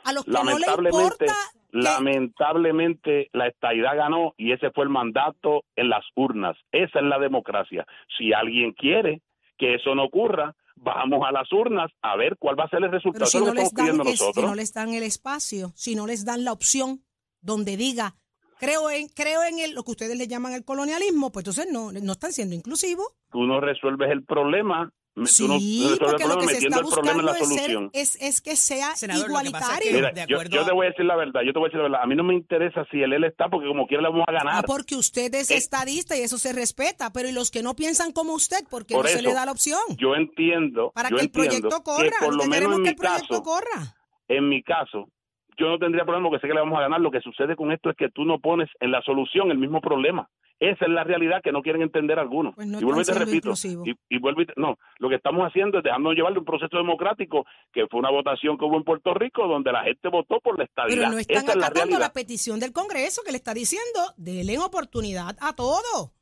A 0.05 0.13
los 0.13 0.25
que 0.25 0.31
no 0.31 0.59
le 0.59 0.67
importa 0.91 1.35
lamentablemente 1.75 3.29
la 3.33 3.47
estadidad 3.49 3.97
ganó 3.97 4.35
y 4.37 4.53
ese 4.53 4.71
fue 4.71 4.85
el 4.85 4.91
mandato 4.91 5.65
en 5.77 5.89
las 5.89 6.05
urnas. 6.15 6.57
Esa 6.73 6.99
es 7.01 7.05
la 7.05 7.19
democracia. 7.19 7.87
Si 8.17 8.33
alguien 8.33 8.73
quiere 8.73 9.23
que 9.59 9.75
eso 9.75 9.95
no 9.95 10.05
ocurra, 10.05 10.55
vamos 10.77 11.23
a 11.27 11.33
las 11.33 11.51
urnas 11.53 11.91
a 12.03 12.17
ver 12.17 12.37
cuál 12.39 12.59
va 12.59 12.65
a 12.65 12.69
ser 12.69 12.83
el 12.85 12.91
resultado. 12.91 13.25
Pero 13.25 13.27
si 13.27 13.39
no, 13.39 13.55
les 13.55 13.73
dan, 13.75 14.01
es- 14.09 14.19
si 14.35 14.41
no 14.43 14.55
les 14.55 14.73
dan 14.75 14.95
el 14.95 15.03
espacio, 15.03 15.73
si 15.75 15.95
no 15.95 16.07
les 16.07 16.25
dan 16.25 16.45
la 16.45 16.53
opción 16.53 17.01
donde 17.41 17.77
diga, 17.77 18.15
creo 18.59 18.91
en, 18.91 19.09
creo 19.09 19.43
en 19.45 19.59
el, 19.59 19.75
lo 19.75 19.83
que 19.85 19.93
ustedes 19.93 20.17
le 20.19 20.27
llaman 20.27 20.53
el 20.55 20.65
colonialismo, 20.65 21.31
pues 21.31 21.45
entonces 21.47 21.69
no, 21.73 21.93
no 21.93 22.13
están 22.13 22.33
siendo 22.33 22.55
inclusivos. 22.55 23.07
Tú 23.31 23.43
no 23.45 23.61
resuelves 23.61 24.11
el 24.11 24.25
problema. 24.25 24.91
Sí, 25.27 25.47
no 25.47 25.55
el 25.55 25.99
porque 25.99 26.25
lo 26.27 26.39
que 26.39 26.47
se 26.49 26.59
está 26.67 26.79
el 26.79 26.83
buscando 26.83 27.33
es, 27.35 27.49
ser- 27.55 27.91
es, 27.93 28.17
es 28.21 28.41
que 28.41 28.57
sea 28.57 28.97
Senador, 28.97 29.27
que 29.27 29.27
es 29.27 29.29
igualitario. 29.31 29.89
que- 29.91 29.95
Mira, 29.95 30.11
de 30.11 30.27
yo, 30.27 30.37
acuerdo 30.37 30.51
yo 30.57 30.63
a- 30.63 30.67
te 30.67 30.73
voy 30.73 30.87
a 30.87 30.91
decir 30.91 31.05
la 31.05 31.15
verdad, 31.17 31.41
yo 31.47 31.53
te 31.53 31.59
voy 31.61 31.67
a 31.67 31.69
decir 31.69 31.77
la 31.79 31.83
verdad. 31.85 32.01
A 32.03 32.07
mí 32.07 32.17
no 32.17 32.25
me 32.25 32.35
interesa 32.35 32.85
si 32.91 33.01
el 33.01 33.13
él 33.13 33.23
está 33.23 33.49
porque 33.49 33.69
como 33.69 33.87
quiera 33.87 34.03
le 34.03 34.09
vamos 34.09 34.25
a 34.27 34.33
ganar. 34.33 34.55
Ah, 34.57 34.63
porque 34.67 34.97
usted 34.97 35.33
es 35.37 35.53
Eh, 35.53 35.57
estadista 35.57 36.17
y 36.17 36.23
eso 36.23 36.37
se 36.37 36.53
respeta, 36.53 37.13
pero 37.13 37.29
¿y 37.29 37.33
los 37.33 37.53
que 37.53 37.63
no 37.63 37.75
piensan 37.77 38.11
como 38.11 38.35
usted? 38.35 38.65
porque 38.69 38.95
Por 38.95 39.05
no 39.05 39.11
se 39.11 39.23
le 39.23 39.33
da 39.33 39.47
la 39.47 39.53
opción? 39.53 39.79
Yo 39.97 40.17
entiendo, 40.17 40.91
Para 40.93 41.11
yo 41.11 41.17
que 41.17 41.23
el 41.23 41.31
proyecto 41.31 41.83
corra. 41.85 42.03
que 42.11 42.25
por 42.25 42.35
lo 42.35 42.43
que 42.43 42.49
menos 42.49 42.55
queremos 42.57 42.77
en 42.79 42.83
que 42.83 42.83
mi 42.83 42.89
el 42.89 42.97
proyecto 42.97 43.29
caso, 43.29 43.43
corra. 43.45 43.95
en 44.27 44.49
mi 44.49 44.63
caso, 44.65 45.09
yo 45.57 45.69
no 45.69 45.79
tendría 45.79 46.05
problema 46.05 46.29
porque 46.29 46.41
sé 46.41 46.49
que 46.49 46.55
le 46.55 46.61
vamos 46.61 46.77
a 46.77 46.83
ganar. 46.83 47.01
Lo 47.01 47.13
que 47.13 47.21
sucede 47.21 47.55
con 47.55 47.71
esto 47.71 47.89
es 47.91 47.97
que 47.97 48.09
tú 48.11 48.25
no 48.25 48.41
pones 48.41 48.69
en 48.81 48.91
la 48.91 49.01
solución 49.03 49.53
el 49.53 49.59
mismo 49.59 49.81
problema. 49.81 50.29
Esa 50.61 50.85
es 50.85 50.91
la 50.91 51.05
realidad 51.05 51.43
que 51.43 51.53
no 51.53 51.63
quieren 51.63 51.83
entender 51.83 52.19
algunos. 52.19 52.55
Pues 52.55 52.67
no 52.67 52.81
y 52.81 52.85
vuelvo 52.85 53.01
y 53.01 53.05
te 53.05 53.13
repito, 53.15 53.53
y, 53.85 53.93
y 54.09 54.19
vuelvo 54.19 54.43
y 54.43 54.47
te- 54.47 54.55
no, 54.57 54.77
lo 54.99 55.09
que 55.09 55.17
estamos 55.17 55.43
haciendo 55.47 55.79
es 55.79 55.85
dejándonos 55.85 56.17
llevar 56.17 56.33
de 56.33 56.39
un 56.39 56.45
proceso 56.45 56.77
democrático 56.77 57.45
que 57.73 57.87
fue 57.89 58.01
una 58.01 58.11
votación 58.11 58.57
que 58.57 58.65
hubo 58.65 58.77
en 58.77 58.85
Puerto 58.85 59.13
Rico 59.15 59.47
donde 59.49 59.73
la 59.73 59.83
gente 59.83 60.09
votó 60.09 60.41
por 60.41 60.57
la 60.57 60.65
estadidad. 60.65 60.97
Pero 60.97 61.11
no 61.11 61.19
están 61.19 61.37
Esa 61.37 61.53
es 61.53 61.57
la 61.59 61.67
acatando 61.67 61.99
la, 61.99 62.13
petición 62.13 62.61
del 62.61 62.73
Congreso 62.73 63.23
que 63.25 63.33
le 63.33 63.39
está 63.39 63.53
diciendo, 63.53 64.01
denle 64.17 64.59
oportunidad 64.59 65.37
a 65.41 65.55
todo. 65.55 66.13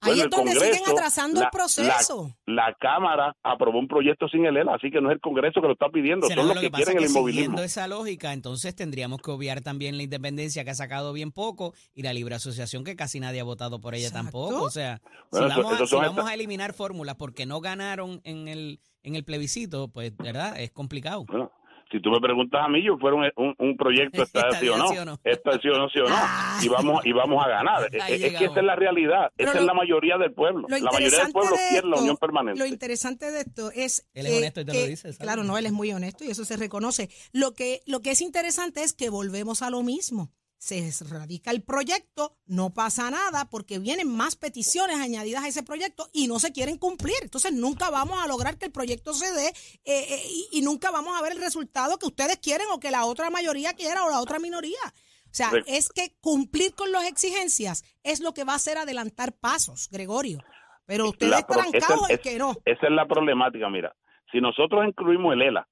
Ahí 0.00 0.10
Bueno, 0.10 0.18
es 0.18 0.24
el 0.24 0.30
donde 0.30 0.52
siguen 0.52 0.68
Congreso, 0.70 0.92
atrasando 0.92 1.40
la- 1.40 1.46
el 1.46 1.50
proceso. 1.50 2.36
La 2.46 2.74
Cámara 2.78 3.34
aprobó 3.42 3.78
un 3.78 3.88
proyecto 3.88 4.28
sin 4.28 4.44
el 4.44 4.56
ELA, 4.56 4.74
así 4.74 4.90
que 4.90 5.00
no 5.00 5.08
es 5.10 5.14
el 5.14 5.20
Congreso 5.20 5.60
que 5.62 5.66
lo 5.66 5.72
está 5.72 5.88
pidiendo, 5.88 6.26
son 6.26 6.36
los 6.36 6.46
lo 6.54 6.60
que, 6.60 6.70
quieren 6.70 6.80
es 6.80 6.88
el 6.88 6.98
que 6.98 7.10
inmovilismo. 7.10 7.42
siguiendo 7.44 7.62
esa 7.62 7.88
lógica, 7.88 8.32
entonces 8.34 8.74
tendríamos 8.76 9.22
que 9.22 9.30
obviar 9.30 9.62
también 9.62 9.96
la 9.96 10.02
independencia 10.02 10.62
que 10.64 10.70
ha 10.70 10.74
sacado 10.74 11.12
bien 11.14 11.32
poco 11.32 11.72
y 11.94 12.02
la 12.02 12.12
libre 12.12 12.34
asociación 12.34 12.84
que 12.84 12.96
casi 12.96 13.18
nadie 13.20 13.40
ha 13.40 13.44
votado 13.44 13.80
por 13.80 13.94
ella 13.94 14.08
Exacto. 14.08 14.24
tampoco. 14.24 14.62
O 14.64 14.70
sea, 14.70 15.00
Bueno, 15.30 15.46
si, 15.48 15.52
eso- 15.52 15.62
vamos, 15.62 15.80
a, 15.80 15.86
si 15.86 15.96
vamos 15.96 16.26
a 16.28 16.34
eliminar 16.34 16.74
fórmulas 16.74 17.14
porque 17.16 17.46
no 17.46 17.60
ganaron 17.60 18.20
en 18.24 18.48
el 18.48 18.80
en 19.06 19.16
el 19.16 19.22
plebiscito, 19.24 19.88
pues, 19.88 20.16
¿verdad? 20.16 20.58
Es 20.58 20.70
complicado. 20.70 21.26
Bueno, 21.26 21.52
si 21.96 22.00
tú 22.02 22.10
me 22.10 22.20
preguntas 22.20 22.60
a 22.64 22.68
mí, 22.68 22.82
yo 22.84 22.98
fuera 22.98 23.16
un, 23.16 23.30
un, 23.36 23.54
un 23.56 23.76
proyecto 23.76 24.22
esta 24.24 24.46
vez 24.48 24.58
sí 24.58 24.68
o 24.68 24.76
no, 24.76 24.84
Estadía 24.84 24.92
sí 24.92 24.98
o 24.98 25.04
no. 25.04 25.18
sí 25.60 25.68
o 25.68 25.78
no, 25.78 25.88
sí 25.90 25.98
o 26.00 26.08
no, 26.08 26.14
Ah. 26.16 26.58
y 26.62 26.68
vamos, 26.68 27.06
y 27.06 27.12
vamos 27.12 27.44
a 27.44 27.48
ganar. 27.48 27.88
Es, 27.94 28.02
Ahí 28.02 28.14
es 28.24 28.36
que 28.36 28.44
esa 28.46 28.60
es 28.60 28.66
la 28.66 28.74
realidad, 28.74 29.30
Pero 29.36 29.50
esa 29.50 29.58
lo- 29.58 29.62
es 29.62 29.66
la 29.68 29.74
mayoría 29.74 30.18
del 30.18 30.32
pueblo. 30.32 30.66
Lo 30.68 30.76
La 30.78 30.90
mayoría 30.90 31.18
del 31.24 31.32
pueblo 31.32 31.52
de 31.56 31.68
quiere 31.68 31.86
la 31.86 31.94
esto- 31.94 32.00
unión 32.02 32.16
permanente. 32.16 32.58
Lo 32.58 32.66
interesante 32.66 33.30
de 33.30 33.40
esto 33.42 33.70
es 33.72 34.06
Él 34.14 34.26
es 34.26 34.32
que- 34.32 34.38
honesto 34.38 34.60
y 34.60 34.64
te 34.64 34.72
lo 34.72 34.78
que- 34.78 34.88
dice, 34.88 35.02
¿sabes? 35.12 35.18
Claro, 35.18 35.44
no, 35.44 35.56
él 35.56 35.66
es 35.66 35.72
muy 35.72 35.92
honesto 35.92 36.24
y 36.24 36.30
eso 36.30 36.44
se 36.44 36.56
reconoce. 36.56 37.08
Lo 37.32 37.52
que, 37.54 37.80
lo 37.86 38.00
que 38.00 38.10
es 38.10 38.20
interesante 38.20 38.82
es 38.82 38.92
que 38.92 39.08
volvemos 39.10 39.62
a 39.62 39.70
lo 39.70 39.82
mismo. 39.82 40.32
Se 40.64 40.90
radica 41.10 41.50
el 41.50 41.62
proyecto, 41.62 42.38
no 42.46 42.70
pasa 42.72 43.10
nada 43.10 43.44
porque 43.50 43.78
vienen 43.78 44.08
más 44.08 44.34
peticiones 44.34 44.96
añadidas 44.98 45.44
a 45.44 45.48
ese 45.48 45.62
proyecto 45.62 46.08
y 46.10 46.26
no 46.26 46.38
se 46.38 46.52
quieren 46.52 46.78
cumplir. 46.78 47.16
Entonces 47.20 47.52
nunca 47.52 47.90
vamos 47.90 48.18
a 48.24 48.26
lograr 48.26 48.56
que 48.56 48.64
el 48.64 48.72
proyecto 48.72 49.12
se 49.12 49.30
dé 49.34 49.48
eh, 49.48 49.52
eh, 49.84 50.22
y, 50.26 50.48
y 50.60 50.62
nunca 50.62 50.90
vamos 50.90 51.18
a 51.18 51.22
ver 51.22 51.32
el 51.32 51.38
resultado 51.42 51.98
que 51.98 52.06
ustedes 52.06 52.38
quieren 52.38 52.66
o 52.72 52.80
que 52.80 52.90
la 52.90 53.04
otra 53.04 53.28
mayoría 53.28 53.74
quiera 53.74 54.04
o 54.06 54.10
la 54.10 54.20
otra 54.20 54.38
minoría. 54.38 54.78
O 54.86 55.34
sea, 55.36 55.50
es 55.66 55.90
que 55.90 56.14
cumplir 56.22 56.74
con 56.74 56.90
las 56.92 57.04
exigencias 57.08 57.84
es 58.02 58.20
lo 58.20 58.32
que 58.32 58.44
va 58.44 58.54
a 58.54 58.56
hacer 58.56 58.78
adelantar 58.78 59.34
pasos, 59.34 59.90
Gregorio. 59.90 60.38
Pero 60.86 61.10
ustedes 61.10 61.44
esa- 61.74 62.14
en 62.14 62.18
que 62.20 62.38
no. 62.38 62.52
Esa 62.64 62.86
es 62.86 62.92
la 62.92 63.06
problemática, 63.06 63.68
mira. 63.68 63.94
Si 64.32 64.40
nosotros 64.40 64.82
incluimos 64.88 65.34
el 65.34 65.42
ELA 65.42 65.68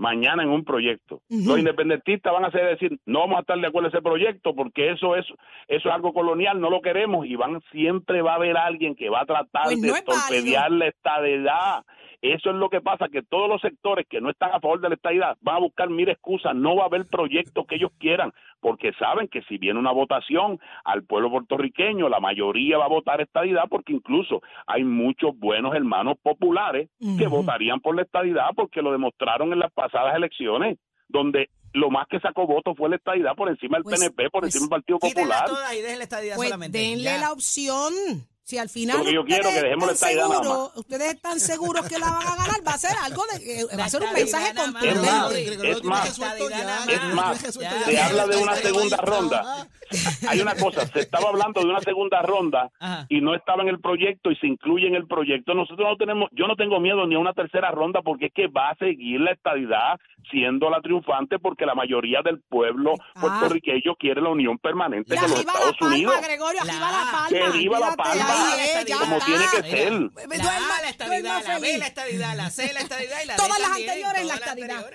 mañana 0.00 0.42
en 0.42 0.48
un 0.48 0.64
proyecto, 0.64 1.20
los 1.28 1.58
independentistas 1.58 2.32
van 2.32 2.44
a 2.44 2.48
hacer 2.48 2.66
decir, 2.66 2.98
no 3.04 3.20
vamos 3.20 3.36
a 3.36 3.40
estar 3.40 3.58
de 3.60 3.66
acuerdo 3.66 3.88
en 3.88 3.94
ese 3.94 4.02
proyecto 4.02 4.54
porque 4.54 4.90
eso 4.92 5.14
es 5.14 5.26
eso 5.68 5.88
es 5.88 5.94
algo 5.94 6.14
colonial, 6.14 6.58
no 6.58 6.70
lo 6.70 6.80
queremos 6.80 7.26
y 7.26 7.36
van 7.36 7.60
siempre 7.70 8.22
va 8.22 8.32
a 8.32 8.36
haber 8.36 8.56
alguien 8.56 8.94
que 8.96 9.10
va 9.10 9.20
a 9.20 9.26
tratar 9.26 9.64
Pues 9.64 9.76
no 9.78 9.82
de 9.82 9.92
válido. 9.92 10.04
torpedear 10.06 10.70
la 10.72 10.86
estadidad. 10.86 11.84
Eso 12.22 12.50
es 12.50 12.56
lo 12.56 12.68
que 12.68 12.80
pasa, 12.82 13.08
que 13.08 13.22
todos 13.22 13.48
los 13.48 13.60
sectores 13.62 14.06
que 14.08 14.20
no 14.20 14.28
están 14.30 14.50
a 14.52 14.60
favor 14.60 14.80
de 14.80 14.90
la 14.90 14.94
estadidad 14.94 15.38
van 15.40 15.56
a 15.56 15.60
buscar 15.60 15.88
mil 15.88 16.08
excusas, 16.08 16.54
no 16.54 16.76
va 16.76 16.82
a 16.82 16.86
haber 16.86 17.06
proyectos 17.06 17.66
que 17.66 17.76
ellos 17.76 17.92
quieran, 17.98 18.32
porque 18.60 18.92
saben 18.98 19.26
que 19.28 19.40
si 19.42 19.56
viene 19.56 19.78
una 19.78 19.90
votación 19.92 20.60
al 20.84 21.02
pueblo 21.04 21.30
puertorriqueño, 21.30 22.10
la 22.10 22.20
mayoría 22.20 22.76
va 22.76 22.84
a 22.84 22.88
votar 22.88 23.22
estadidad, 23.22 23.64
porque 23.70 23.94
incluso 23.94 24.42
hay 24.66 24.84
muchos 24.84 25.38
buenos 25.38 25.74
hermanos 25.74 26.16
populares 26.22 26.90
que 27.18 27.26
votarían 27.26 27.80
por 27.80 27.96
la 27.96 28.02
estadidad 28.02 28.50
porque 28.54 28.82
lo 28.82 28.92
demostraron 28.92 29.52
en 29.54 29.58
las 29.58 29.72
pasadas 29.72 30.14
elecciones, 30.14 30.78
donde 31.08 31.48
lo 31.72 31.88
más 31.88 32.06
que 32.08 32.20
sacó 32.20 32.46
votos 32.46 32.76
fue 32.76 32.90
la 32.90 32.96
estadidad 32.96 33.34
por 33.34 33.48
encima 33.48 33.78
del 33.78 33.84
Pues- 33.84 33.98
PNP, 33.98 34.28
por 34.30 34.40
pues 34.42 34.54
encima 34.54 34.64
del 34.76 34.82
Partido 34.82 34.98
Popular. 34.98 35.44
toda 35.46 35.74
y 35.74 35.80
dejen 35.80 35.98
la 35.98 36.04
estadidad 36.04 36.36
Pues 36.36 36.48
solamente. 36.48 36.78
denle 36.78 37.04
Ya. 37.04 37.18
la 37.18 37.32
opción. 37.32 37.92
Si 38.50 38.58
al 38.58 38.68
final 38.68 38.98
Lo 38.98 39.04
que 39.04 39.14
yo 39.14 39.24
quiero, 39.24 39.46
ustedes 39.46 39.62
que 39.62 39.68
dejemos 39.68 39.86
la 39.86 39.92
están 39.94 40.16
nada 40.16 40.34
seguros, 40.42 40.72
ustedes 40.74 41.14
están 41.14 41.38
seguros 41.38 41.86
que 41.86 41.98
la 42.00 42.10
van 42.10 42.26
a 42.26 42.34
ganar, 42.34 42.66
va 42.66 42.72
a 42.72 42.78
ser 42.78 42.96
algo 43.00 43.22
de, 43.26 43.64
va 43.78 43.84
a 43.84 43.88
ser 43.88 44.02
un 44.02 44.12
mensaje 44.12 44.54
contundente. 44.56 45.70
es 45.70 45.84
más, 45.84 46.08
es 46.08 46.18
más, 47.14 47.38
se 47.38 48.00
habla 48.00 48.26
de 48.26 48.36
una 48.38 48.56
segunda 48.56 48.96
ronda. 48.96 49.68
Hay 50.28 50.40
una 50.40 50.54
cosa, 50.54 50.86
se 50.86 51.00
estaba 51.00 51.28
hablando 51.30 51.60
de 51.60 51.66
una 51.66 51.80
segunda 51.80 52.22
ronda 52.22 52.70
Ajá. 52.78 53.06
y 53.08 53.20
no 53.20 53.34
estaba 53.34 53.62
en 53.62 53.68
el 53.68 53.80
proyecto 53.80 54.30
y 54.30 54.36
se 54.36 54.46
incluye 54.46 54.86
en 54.86 54.94
el 54.94 55.06
proyecto. 55.06 55.54
Nosotros 55.54 55.88
no 55.88 55.96
tenemos, 55.96 56.28
yo 56.32 56.46
no 56.46 56.56
tengo 56.56 56.78
miedo 56.80 57.06
ni 57.06 57.14
a 57.14 57.18
una 57.18 57.32
tercera 57.32 57.70
ronda 57.70 58.00
porque 58.02 58.26
es 58.26 58.32
que 58.32 58.46
va 58.48 58.70
a 58.70 58.74
seguir 58.76 59.20
la 59.20 59.32
estadidad 59.32 59.98
siendo 60.30 60.70
la 60.70 60.80
triunfante 60.80 61.38
porque 61.38 61.66
la 61.66 61.74
mayoría 61.74 62.20
del 62.22 62.40
pueblo 62.48 62.94
Ah. 63.14 63.20
puertorriqueño 63.20 63.96
quiere 63.96 64.20
la 64.20 64.28
unión 64.28 64.58
permanente 64.58 65.14
con 65.16 65.22
los 65.30 65.32
la 65.32 65.40
Estados 65.52 65.76
palma, 65.78 65.94
Unidos. 65.94 66.14
Gregorio, 66.22 66.64
La- 66.64 66.72
la 66.74 66.80
palma. 66.80 67.26
Que 67.28 67.58
viva 67.58 67.80
la 67.80 67.96
palma, 67.96 68.24
como 68.24 69.16
está. 69.16 69.26
tiene 69.26 69.44
que 69.52 69.62
Mira, 69.62 69.76
ser. 69.76 69.92
La 69.92 70.44
Duerma- 70.44 70.78
A, 70.78 70.82
la 70.82 70.88
estadidad, 70.90 71.42
la 71.46 71.58
B, 71.58 71.78
la 71.78 71.86
estadidad, 71.86 72.36
la 72.36 72.50
C, 72.50 72.72
la 72.72 72.80
estadidad 72.80 73.16
y 73.22 73.26
la 73.26 73.32
D 73.34 73.36
Todas 73.38 73.58
las 73.58 73.68
también, 73.70 73.88
anteriores, 73.90 74.26
la 74.26 74.34
estadidad. 74.34 74.86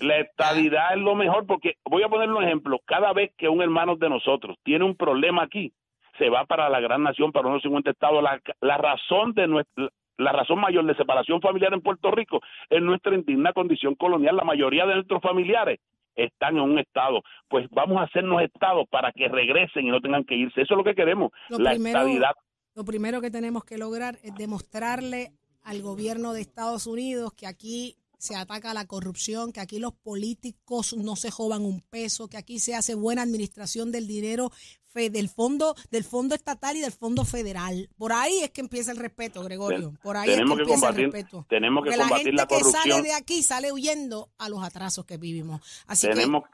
La 0.00 0.18
estadidad 0.18 0.94
es 0.94 1.00
lo 1.00 1.14
mejor 1.14 1.46
porque, 1.46 1.76
voy 1.84 2.02
a 2.02 2.08
poner 2.08 2.30
un 2.30 2.42
ejemplo, 2.42 2.80
cada 2.84 3.12
vez 3.12 3.32
que 3.36 3.48
un 3.48 3.62
hermano 3.62 3.96
de 3.96 4.08
nosotros 4.08 4.56
tiene 4.64 4.84
un 4.84 4.96
problema 4.96 5.44
aquí, 5.44 5.72
se 6.18 6.28
va 6.28 6.44
para 6.44 6.68
la 6.68 6.80
gran 6.80 7.02
nación, 7.02 7.32
para 7.32 7.48
unos 7.48 7.62
50 7.62 7.90
estados. 7.90 8.22
La, 8.22 8.40
la 8.60 8.76
razón 8.78 9.32
de 9.34 9.46
nuestra, 9.46 9.88
la 10.18 10.32
razón 10.32 10.60
mayor 10.60 10.84
de 10.86 10.94
separación 10.94 11.40
familiar 11.40 11.72
en 11.72 11.80
Puerto 11.80 12.10
Rico 12.10 12.40
es 12.68 12.82
nuestra 12.82 13.14
indigna 13.14 13.52
condición 13.52 13.94
colonial. 13.94 14.36
La 14.36 14.44
mayoría 14.44 14.86
de 14.86 14.94
nuestros 14.96 15.22
familiares 15.22 15.80
están 16.14 16.56
en 16.56 16.62
un 16.62 16.78
estado. 16.78 17.22
Pues 17.48 17.66
vamos 17.70 17.98
a 17.98 18.02
hacernos 18.04 18.42
estados 18.42 18.86
para 18.90 19.10
que 19.12 19.28
regresen 19.28 19.86
y 19.86 19.90
no 19.90 20.00
tengan 20.00 20.24
que 20.24 20.34
irse. 20.34 20.60
Eso 20.62 20.74
es 20.74 20.78
lo 20.78 20.84
que 20.84 20.94
queremos. 20.94 21.30
Lo 21.48 21.58
la 21.58 21.70
primero- 21.70 21.98
estadidad. 22.00 22.32
Lo 22.74 22.84
primero 22.84 23.20
que 23.20 23.30
tenemos 23.30 23.64
que 23.64 23.78
lograr 23.78 24.16
es 24.22 24.34
demostrarle 24.34 25.32
al 25.62 25.80
gobierno 25.82 26.32
de 26.32 26.40
Estados 26.40 26.86
Unidos 26.86 27.32
que 27.34 27.46
aquí 27.46 27.96
se 28.22 28.36
ataca 28.36 28.72
la 28.72 28.86
corrupción, 28.86 29.50
que 29.52 29.58
aquí 29.58 29.80
los 29.80 29.94
políticos 29.94 30.94
no 30.96 31.16
se 31.16 31.32
joban 31.32 31.64
un 31.64 31.80
peso, 31.80 32.28
que 32.28 32.36
aquí 32.36 32.60
se 32.60 32.76
hace 32.76 32.94
buena 32.94 33.22
administración 33.22 33.90
del 33.90 34.06
dinero 34.06 34.52
fe- 34.86 35.10
del 35.10 35.28
fondo 35.28 35.74
del 35.90 36.04
fondo 36.04 36.36
estatal 36.36 36.76
y 36.76 36.80
del 36.80 36.92
fondo 36.92 37.24
federal. 37.24 37.90
Por 37.96 38.12
ahí 38.12 38.38
es 38.44 38.50
que 38.50 38.60
empieza 38.60 38.92
el 38.92 38.98
respeto, 38.98 39.42
Gregorio. 39.42 39.92
Por 40.04 40.16
ahí 40.16 40.28
tenemos 40.28 40.52
es 40.52 40.58
que 40.58 40.66
que 40.66 40.72
empieza 40.74 40.86
combatir- 40.92 41.04
el 41.06 41.12
respeto. 41.12 41.46
tenemos 41.48 41.82
que 41.82 41.90
Porque 41.90 41.96
la 41.98 42.16
gente 42.16 42.32
la 42.32 42.46
que 42.46 42.60
sale 42.62 43.02
de 43.02 43.12
aquí 43.12 43.42
sale 43.42 43.72
huyendo 43.72 44.30
a 44.38 44.48
los 44.48 44.62
atrasos 44.62 45.04
que 45.04 45.16
vivimos. 45.16 45.60
Así 45.88 46.06
Tenemos, 46.06 46.44
que 46.44 46.50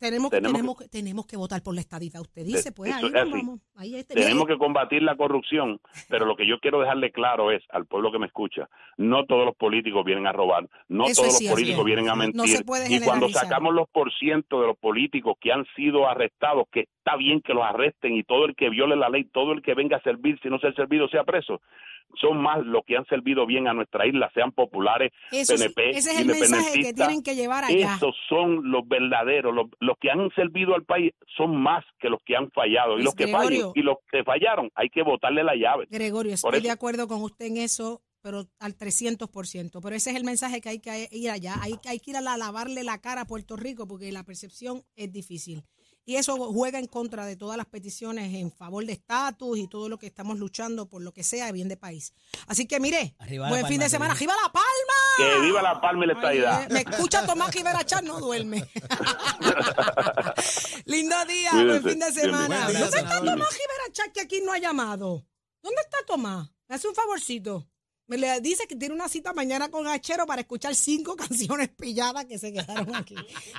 tenemos, 0.00 0.30
que- 0.30 0.36
tenemos 0.38 0.52
tenemos, 0.56 0.78
que, 0.78 0.88
tenemos 0.88 1.26
que 1.26 1.36
votar 1.36 1.62
por 1.62 1.74
la 1.74 1.80
estadidad. 1.82 2.20
Usted 2.20 2.44
dice, 2.44 2.72
pues 2.72 2.92
ahí 2.92 3.04
así. 3.14 3.30
vamos. 3.30 3.60
Ahí 3.76 3.94
este, 3.94 4.14
tenemos 4.14 4.44
mire, 4.44 4.54
que 4.54 4.58
combatir 4.58 5.02
la 5.02 5.16
corrupción, 5.16 5.80
pero 6.08 6.26
lo 6.26 6.36
que 6.36 6.46
yo 6.46 6.58
quiero 6.58 6.80
dejarle 6.80 7.12
claro 7.12 7.50
es 7.52 7.62
al 7.70 7.86
pueblo 7.86 8.10
que 8.10 8.18
me 8.18 8.26
escucha, 8.26 8.68
no 8.96 9.24
todos 9.26 9.44
los 9.46 9.54
políticos 9.56 10.04
vienen 10.04 10.26
a 10.26 10.32
robar, 10.32 10.68
no 10.88 11.06
Eso 11.06 11.22
todos 11.22 11.40
los 11.40 11.52
políticos 11.52 11.84
vienen 11.84 12.08
a 12.08 12.16
mentir. 12.16 12.36
No 12.36 12.46
se 12.46 12.64
puede 12.64 12.92
y 12.92 13.00
cuando 13.00 13.28
sacamos 13.28 13.74
los 13.74 13.88
por 13.90 14.12
ciento 14.14 14.60
de 14.60 14.66
los 14.68 14.78
políticos 14.78 15.36
que 15.40 15.52
han 15.52 15.64
sido 15.76 16.08
arrestados, 16.08 16.64
que 16.72 16.80
está 16.80 17.16
bien 17.16 17.40
que 17.40 17.54
los 17.54 17.64
arresten 17.64 18.16
y 18.16 18.24
todo 18.24 18.46
el 18.46 18.56
que 18.56 18.70
viole 18.70 18.96
la 18.96 19.08
ley, 19.08 19.24
todo 19.24 19.52
el 19.52 19.62
que 19.62 19.74
venga 19.74 19.98
a 19.98 20.02
servir, 20.02 20.38
si 20.42 20.48
no 20.48 20.58
ser 20.58 20.74
servido, 20.74 21.08
sea 21.08 21.24
preso, 21.24 21.60
son 22.20 22.40
más 22.42 22.64
los 22.64 22.82
que 22.86 22.96
han 22.96 23.04
servido 23.06 23.46
bien 23.46 23.68
a 23.68 23.72
nuestra 23.74 24.06
isla, 24.06 24.30
sean 24.34 24.52
populares, 24.52 25.12
Eso 25.30 25.56
sí, 25.56 25.68
PNP, 25.68 25.90
ese 25.98 26.10
es 26.12 26.20
el 26.20 26.26
mensaje 26.26 26.82
que 26.82 26.92
tienen 26.94 27.22
que 27.22 27.34
llevar 27.34 27.64
allá. 27.64 27.94
Esos 27.96 28.14
son 28.28 28.70
los 28.70 28.86
verdaderos, 28.88 29.54
los, 29.54 29.66
los 29.80 29.96
que 29.98 30.10
han 30.10 30.30
servido 30.34 30.74
al 30.74 30.84
país 30.84 31.12
son 31.36 31.56
más 31.56 31.84
que 31.98 32.08
los 32.08 32.20
que 32.24 32.36
han 32.36 32.50
fallado. 32.50 32.98
Y 32.98 33.02
los 33.02 33.14
que 33.14 33.24
Gregorio. 33.26 33.72
y 33.74 33.82
los 33.82 33.96
que 34.10 34.24
fallaron, 34.24 34.70
hay 34.74 34.88
que 34.90 35.02
botarle 35.02 35.44
la 35.44 35.54
llave. 35.54 35.86
Gregorio, 35.90 36.34
estoy 36.34 36.54
eso- 36.56 36.62
de 36.62 36.70
acuerdo 36.70 37.06
con 37.08 37.22
usted 37.22 37.46
en 37.46 37.56
eso, 37.58 38.02
pero 38.22 38.44
al 38.58 38.76
300%. 38.76 39.80
Pero 39.80 39.96
ese 39.96 40.10
es 40.10 40.16
el 40.16 40.24
mensaje 40.24 40.60
que 40.60 40.68
hay 40.68 40.78
que 40.80 41.08
ir 41.10 41.30
allá. 41.30 41.54
Hay, 41.62 41.74
hay 41.88 42.00
que 42.00 42.10
ir 42.10 42.16
a 42.16 42.20
la- 42.20 42.36
lavarle 42.36 42.84
la 42.84 43.00
cara 43.00 43.22
a 43.22 43.26
Puerto 43.26 43.56
Rico 43.56 43.86
porque 43.86 44.12
la 44.12 44.24
percepción 44.24 44.82
es 44.96 45.12
difícil. 45.12 45.62
Y 46.10 46.16
eso 46.16 46.36
juega 46.52 46.80
en 46.80 46.88
contra 46.88 47.24
de 47.24 47.36
todas 47.36 47.56
las 47.56 47.66
peticiones 47.66 48.34
en 48.34 48.50
favor 48.50 48.84
de 48.84 48.94
estatus 48.94 49.56
y 49.56 49.68
todo 49.68 49.88
lo 49.88 49.96
que 49.96 50.08
estamos 50.08 50.40
luchando 50.40 50.88
por 50.88 51.02
lo 51.02 51.12
que 51.12 51.22
sea 51.22 51.52
bien 51.52 51.68
de 51.68 51.76
país. 51.76 52.14
Así 52.48 52.66
que 52.66 52.80
mire, 52.80 53.14
Arriba 53.20 53.48
buen 53.48 53.60
palma, 53.60 53.68
fin 53.68 53.78
de 53.80 53.88
semana. 53.88 54.14
¡Arriba 54.14 54.34
la 54.42 54.50
palma! 54.50 54.66
Que 55.18 55.38
viva 55.40 55.62
la 55.62 55.80
palma 55.80 56.02
y 56.04 56.08
la 56.08 56.14
estadidad. 56.14 56.64
eh, 56.64 56.68
me 56.68 56.80
escucha 56.80 57.24
Tomás 57.24 57.54
Rivera 57.54 57.84
Chat, 57.84 58.02
no 58.02 58.18
duerme. 58.18 58.68
Lindo 60.86 61.14
día, 61.26 61.50
Cuídense. 61.52 61.80
buen 61.80 61.82
fin 61.84 61.98
de 62.00 62.12
semana. 62.12 62.56
Buen 62.64 62.70
día, 62.70 62.80
¿Dónde 62.80 62.98
está. 62.98 63.18
Tomás 63.18 63.52
Rivera 63.52 63.92
Chat 63.92 64.12
que 64.12 64.20
aquí 64.22 64.40
no 64.44 64.52
ha 64.52 64.58
llamado? 64.58 65.24
¿Dónde 65.62 65.80
está 65.80 65.98
Tomás? 66.08 66.50
Me 66.66 66.74
hace 66.74 66.88
un 66.88 66.94
favorcito. 66.96 67.68
Me 68.10 68.18
le 68.18 68.40
dice 68.40 68.66
que 68.66 68.74
tiene 68.74 68.92
una 68.92 69.08
cita 69.08 69.32
mañana 69.32 69.70
con 69.70 69.86
Achero 69.86 70.26
para 70.26 70.40
escuchar 70.40 70.74
cinco 70.74 71.14
canciones 71.16 71.68
pilladas 71.68 72.24
que 72.24 72.38
se 72.40 72.52
quedaron 72.52 72.92
aquí. 72.96 73.14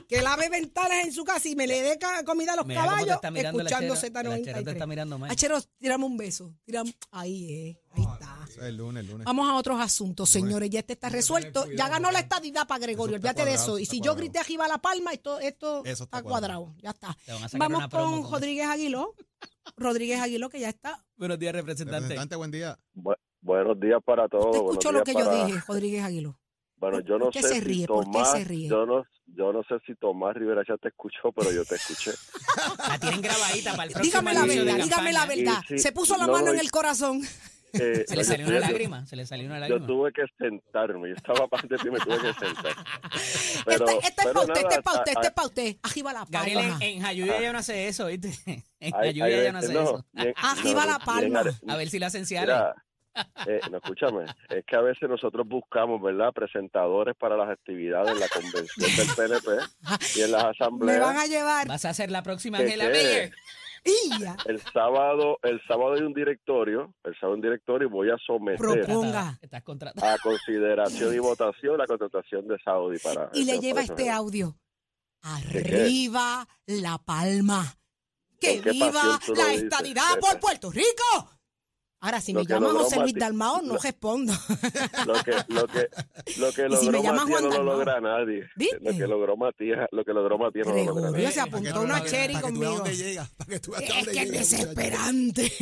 que 0.10 0.22
lave 0.22 0.50
ventanas 0.50 1.06
en 1.06 1.14
su 1.14 1.24
casa 1.24 1.48
y 1.48 1.56
me 1.56 1.66
le 1.68 1.82
dé 1.82 1.98
comida 2.26 2.52
a 2.52 2.56
los 2.58 2.66
Mira 2.66 2.82
cómo 2.82 2.92
te 2.92 2.98
caballos 3.08 3.24
escuchando 3.24 3.94
Achero. 3.94 4.34
El 4.34 4.42
Achero 4.42 4.64
te 4.66 4.72
está 4.72 4.86
Z93. 4.86 4.88
mirando 4.88 5.18
mal. 5.18 5.32
Achero, 5.32 5.62
tirame 5.80 6.04
un 6.06 6.18
beso. 6.18 6.54
Tirame- 6.68 6.94
Ahí 7.12 7.70
es, 7.70 7.78
ahí 7.94 8.04
está. 8.14 8.46
Es 8.50 8.58
el 8.58 8.76
lunes, 8.76 9.06
el 9.06 9.10
lunes. 9.12 9.26
Vamos 9.26 9.50
a 9.50 9.56
otros 9.56 9.80
asuntos, 9.80 10.30
señores. 10.30 10.70
Ya 10.70 10.80
este 10.80 10.94
está 10.94 11.08
resuelto. 11.08 11.66
Ya 11.72 11.88
ganó 11.88 12.12
la 12.12 12.20
estadidad 12.20 12.68
para 12.68 12.80
Gregorio. 12.80 13.16
Olvídate 13.16 13.46
de 13.46 13.54
eso. 13.54 13.80
Y 13.80 13.86
si 13.86 14.02
yo 14.02 14.16
grité 14.16 14.40
arriba 14.40 14.68
la 14.68 14.80
palma, 14.80 15.14
esto, 15.14 15.40
esto 15.40 15.78
está, 15.86 16.04
está 16.04 16.22
cuadrado. 16.22 16.66
cuadrado. 16.66 16.76
Ya 16.84 16.90
está. 16.90 17.18
Vamos 17.58 17.88
con 17.88 18.22
con 18.22 18.32
Rodríguez 18.34 18.68
Aguiló. 18.68 19.16
Rodríguez 19.78 20.20
Aguiló, 20.20 20.50
que 20.50 20.60
ya 20.60 20.68
está. 20.70 21.06
Buenos 21.16 21.40
días, 21.40 21.54
representante. 21.54 22.00
Representante, 22.02 22.36
buen 22.36 22.52
día. 22.52 22.78
Bu- 22.94 23.16
buenos 23.42 23.80
días 23.80 24.00
para 24.04 24.28
todos. 24.28 24.46
Usted 24.48 24.60
buenos 24.60 24.72
escuchó 24.72 24.92
lo 24.92 25.04
que 25.04 25.14
yo 25.14 25.46
dije, 25.46 25.64
Rodríguez 25.68 26.04
Aguiló. 26.04 26.38
Bueno, 26.78 27.00
yo 27.02 27.20
no 27.20 27.26
¿Por 27.26 27.34
qué 27.34 27.42
sé 27.44 27.48
se 27.50 27.54
si 27.56 27.60
ríe? 27.62 27.86
¿Por 27.88 28.06
qué 28.06 28.12
Tomás, 28.12 28.32
se 28.32 28.44
ríe? 28.44 28.68
yo 28.68 28.86
no, 28.88 29.04
yo 29.28 29.54
no 29.54 29.62
sé 29.64 29.76
si 29.86 29.94
Tomás 29.96 30.36
Rivera 30.36 30.64
ya 30.68 30.78
te 30.78 30.88
escuchó, 30.88 31.32
pero 31.36 31.52
yo 31.52 31.64
te 31.64 31.76
escuché. 31.76 32.12
La 32.90 32.98
tienen 32.98 33.22
grabadita 33.22 33.72
para 33.76 33.84
el 33.84 33.92
próximo 33.92 34.20
Dígame 34.22 34.34
la 34.34 34.42
de 34.48 34.64
verdad, 34.64 34.84
dígame 34.86 35.14
la 35.14 35.26
verdad. 35.28 35.62
Y 35.70 35.78
Se 35.78 35.92
puso 35.92 36.18
la 36.18 36.26
no, 36.26 36.32
mano 36.34 36.46
no, 36.48 36.52
en 36.54 36.58
y- 36.58 36.62
el 36.62 36.72
corazón. 36.72 37.22
Eh, 37.74 38.04
Se 38.08 38.16
le 38.18 38.24
yo 38.24 38.28
salió 38.30 38.48
una 38.48 38.60
lágrima, 38.60 39.06
se 39.06 39.16
le 39.16 39.26
salió 39.28 39.46
una 39.46 39.56
Yo 39.56 39.76
lágrima. 39.78 39.88
tuve 39.88 40.12
que 40.12 40.24
sentarme, 40.40 41.08
yo 41.10 41.16
estaba 41.16 41.48
de 41.70 41.78
pie, 41.78 41.92
me 41.92 42.00
tuve 42.00 42.18
que 42.18 42.34
sentar. 42.34 42.74
Pero, 43.66 43.88
este, 43.88 44.08
este 44.08 44.22
es 44.24 44.28
para 44.28 44.40
usted, 44.42 44.62
este 44.62 44.76
es 44.76 44.82
para 44.82 44.98
usted, 45.00 45.12
este 45.14 45.28
es 45.28 45.34
para 45.34 45.48
usted. 45.48 45.76
Arriba 45.84 46.14
la 46.14 46.26
Gabriel, 46.28 46.58
palma. 46.58 46.78
en, 46.82 46.98
en 46.98 47.02
Jayuya 47.04 47.42
ya 47.42 47.54
no 47.54 47.60
hace 47.60 47.88
eso, 47.88 48.08
¿viste? 48.08 48.34
En 48.82 48.92
Jayuya 48.92 49.44
ya 49.44 49.52
no 49.54 49.60
hace 49.60 49.72
eso. 49.72 50.06
Arriba 50.36 50.86
la 50.88 50.98
palma. 51.00 51.44
A 51.68 51.78
ver 51.78 51.90
si 51.90 52.00
la 52.00 52.08
hacen 52.08 52.26
eh, 53.48 53.60
no, 53.70 53.78
escúchame, 53.78 54.26
es 54.50 54.66
que 54.66 54.76
a 54.76 54.82
veces 54.82 55.10
nosotros 55.10 55.48
buscamos, 55.48 56.02
¿verdad?, 56.02 56.32
presentadores 56.34 57.16
para 57.16 57.36
las 57.38 57.50
actividades 57.50 58.12
en 58.12 58.20
la 58.20 58.28
convención 58.30 58.96
del 58.96 59.08
PNP 59.16 60.18
y 60.18 60.22
en 60.22 60.32
las 60.32 60.44
Me 60.44 60.50
asambleas. 60.50 61.00
van 61.02 61.18
a 61.18 61.26
llevar. 61.26 61.68
Vas 61.68 61.86
a 61.86 61.94
ser 61.94 62.12
la 62.12 62.24
próxima 62.24 62.58
¿Qué 62.60 62.64
Angela? 62.66 62.86
Meyer. 62.90 63.32
El 64.46 64.62
sábado, 64.72 65.40
el 65.42 65.60
sábado 65.68 65.94
hay 65.94 66.02
un 66.02 66.14
directorio, 66.14 66.94
el 67.04 67.16
sábado 67.16 67.34
hay 67.34 67.38
un 67.38 67.42
directorio 67.42 67.88
y 67.88 67.92
voy 67.92 68.10
a 68.12 68.18
someter 68.26 68.60
Proponga. 68.60 69.40
Estás 69.42 69.64
contratado. 69.64 70.08
a 70.14 70.18
consideración 70.20 71.16
y 71.16 71.18
votación 71.18 71.78
la 71.80 71.88
contratación 71.88 72.48
de 72.48 72.60
Saudi 72.64 73.00
para 73.00 73.30
y 73.34 73.44
le 73.44 73.60
lleva 73.60 73.82
este 73.82 74.12
audio. 74.12 74.56
qué? 75.52 75.68
Arriba 75.68 76.48
la 76.68 77.00
palma. 77.00 77.66
Que 78.40 78.56
¿Con 78.56 78.64
qué 78.64 78.72
viva 78.72 79.20
la 79.36 79.54
estadidad 79.54 80.20
por 80.20 80.40
Puerto 80.40 80.72
Rico. 80.72 81.41
Ahora, 82.04 82.20
si 82.20 82.34
Lo 82.34 82.40
me 82.42 82.48
llama 82.48 82.72
José 82.72 83.00
Luis 83.00 83.14
Dalmao, 83.14 83.62
no 83.62 83.74
lo- 83.76 83.80
respondo. 83.80 84.34
Lo 85.06 85.14
que, 85.24 85.32
lo 85.50 85.68
que, 85.68 85.88
lo 86.40 86.52
que 86.52 86.78
si 86.78 86.90
me 86.90 86.98
logró 86.98 87.04
llama 87.04 87.26
Matías 87.26 87.42
Juan 87.42 87.44
no 87.44 87.50
lo 87.58 87.64
logra 87.64 88.02
nadie. 88.02 88.50
¿Viste? 88.56 88.80
Lo 88.82 88.92
que 88.92 89.08
logró 89.08 89.38
Matías, 89.38 89.88
lo 89.92 90.04
que 90.04 90.12
logró 90.14 90.38
Matías 90.40 90.66
no 90.68 90.74
lo 90.74 90.84
logra 90.86 91.12
nadie. 91.12 91.32
se 91.32 91.42
apuntó 91.42 91.82
una 91.82 92.04
cherry 92.04 92.34
para 92.34 92.48
que 92.48 92.54
tú 92.54 92.60
veas 92.60 92.72
conmigo. 92.72 92.78
dónde 92.78 92.96
llega, 92.98 93.30
para 93.38 93.50
que 93.52 93.60
tú 93.60 93.72
veas 93.72 93.84
Es 93.84 94.08
que 94.08 94.14
llega, 94.14 94.32
desesperante. 94.40 95.52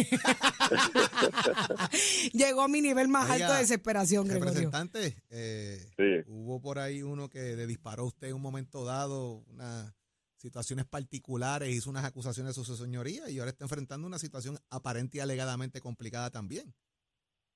Llegó 2.34 2.62
a 2.62 2.68
mi 2.68 2.82
nivel 2.82 3.08
más 3.08 3.30
Oiga, 3.30 3.46
alto 3.46 3.54
de 3.54 3.60
desesperación. 3.60 4.30
Representante, 4.30 5.16
eh, 5.30 5.80
Sí. 5.98 6.24
hubo 6.28 6.62
por 6.62 6.80
ahí 6.80 7.02
uno 7.04 7.30
que 7.30 7.56
le 7.56 7.68
disparó 7.68 8.04
a 8.04 8.08
usted 8.08 8.28
en 8.30 8.36
un 8.36 8.42
momento 8.42 8.86
dado 8.86 9.44
unas 9.48 9.94
situaciones 10.40 10.86
particulares, 10.86 11.70
hizo 11.70 11.90
unas 11.90 12.06
acusaciones 12.06 12.58
a 12.58 12.64
su 12.64 12.76
señoría 12.76 13.30
y 13.30 13.40
ahora 13.40 13.52
está 13.52 13.66
enfrentando 13.66 14.08
una 14.08 14.18
situación 14.18 14.58
aparente 14.72 15.18
y 15.18 15.22
alegadamente 15.22 15.82
complicada 15.82 16.30
también. 16.30 16.74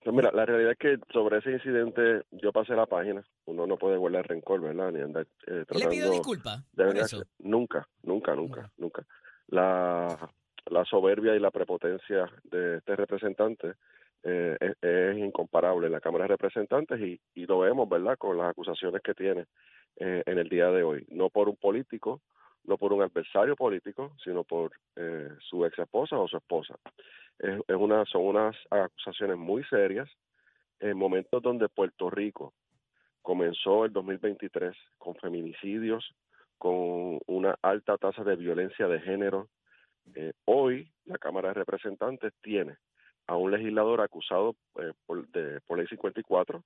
Pues 0.04 0.14
mira, 0.14 0.32
la 0.34 0.46
realidad 0.46 0.74
es 0.74 0.78
que 0.78 0.98
sobre 1.14 1.38
ese 1.38 1.52
incidente 1.52 2.24
yo 2.32 2.52
pasé 2.52 2.74
la 2.74 2.86
página. 2.86 3.26
Uno 3.46 3.66
no 3.66 3.78
puede 3.78 3.96
guardar 3.96 4.28
rencor, 4.28 4.60
¿verdad? 4.60 4.92
Ni 4.92 5.00
andar 5.00 5.24
eh, 5.24 5.28
Él 5.48 5.58
le 5.60 5.66
tratando 5.66 5.90
pidió 5.90 6.12
disculpas 6.12 6.62
de 6.74 6.86
por 6.86 6.98
eso. 6.98 7.24
Nunca, 7.40 7.88
nunca, 8.02 8.36
nunca, 8.36 8.70
nunca. 8.76 9.06
La, 9.48 10.30
la 10.66 10.84
soberbia 10.84 11.36
y 11.36 11.40
la 11.40 11.52
prepotencia 11.52 12.30
de 12.44 12.80
este 12.80 12.98
representante 12.98 13.76
eh, 14.24 14.58
es, 14.60 14.76
es 14.82 15.18
incomparable 15.18 15.88
en 15.88 15.94
la 15.94 16.02
Cámara 16.02 16.26
de 16.26 16.30
Representantes 16.30 17.00
y, 17.00 17.22
y 17.34 17.46
lo 17.46 17.60
vemos, 17.60 17.88
¿verdad?, 17.88 18.18
con 18.18 18.38
las 18.38 18.50
acusaciones 18.50 19.02
que 19.02 19.14
tiene 19.14 19.46
eh, 19.96 20.22
en 20.26 20.38
el 20.38 20.50
día 20.50 20.70
de 20.70 20.84
hoy. 20.84 21.06
No 21.12 21.30
por 21.30 21.48
un 21.48 21.56
político, 21.56 22.22
no 22.66 22.78
por 22.78 22.94
un 22.94 23.02
adversario 23.02 23.56
político, 23.56 24.16
sino 24.24 24.44
por 24.44 24.72
eh, 24.96 25.30
su 25.40 25.66
ex 25.66 25.78
esposa 25.80 26.18
o 26.18 26.28
su 26.28 26.38
esposa. 26.38 26.76
Es, 27.40 27.60
es 27.68 27.76
una, 27.76 28.06
son 28.06 28.24
unas 28.24 28.56
acusaciones 28.70 29.38
muy 29.38 29.64
serias 29.66 30.10
en 30.80 30.98
momentos 30.98 31.42
donde 31.42 31.70
Puerto 31.70 32.10
Rico 32.10 32.54
comenzó 33.22 33.86
el 33.86 33.94
2023 33.94 34.76
con 34.98 35.16
feminicidios, 35.16 36.14
con 36.58 37.20
una 37.26 37.56
alta 37.62 37.98
tasa 37.98 38.24
de 38.24 38.36
violencia 38.36 38.88
de 38.88 39.00
género. 39.00 39.50
Eh, 40.14 40.34
hoy 40.46 40.92
la 41.06 41.18
Cámara 41.18 41.50
de 41.50 41.56
Representantes 41.56 42.34
tiene 42.42 42.78
a 43.28 43.38
un 43.38 43.52
legislador 43.52 44.02
acusado 44.02 44.56
eh, 44.80 44.92
por, 45.06 45.28
de, 45.30 45.62
por 45.62 45.78
ley 45.78 45.88
54 45.88 46.64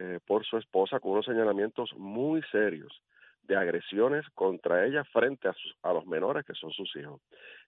eh, 0.00 0.18
por 0.26 0.44
su 0.44 0.56
esposa 0.56 0.98
con 0.98 1.12
unos 1.12 1.26
señalamientos 1.26 1.92
muy 1.96 2.42
serios 2.50 3.02
de 3.50 3.56
agresiones 3.56 4.24
contra 4.34 4.86
ella 4.86 5.02
frente 5.12 5.48
a, 5.48 5.52
sus, 5.52 5.74
a 5.82 5.92
los 5.92 6.06
menores 6.06 6.44
que 6.46 6.54
son 6.54 6.70
sus 6.70 6.88
hijos. 6.94 7.20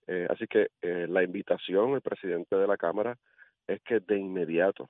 Eh, 0.07 0.27
así 0.31 0.47
que 0.47 0.69
eh, 0.81 1.07
la 1.09 1.23
invitación 1.25 1.93
del 1.93 2.01
presidente 2.03 2.55
de 2.57 2.67
la 2.69 2.77
Cámara 2.77 3.19
es 3.67 3.81
que 3.83 3.99
de 4.01 4.17
inmediato 4.19 4.89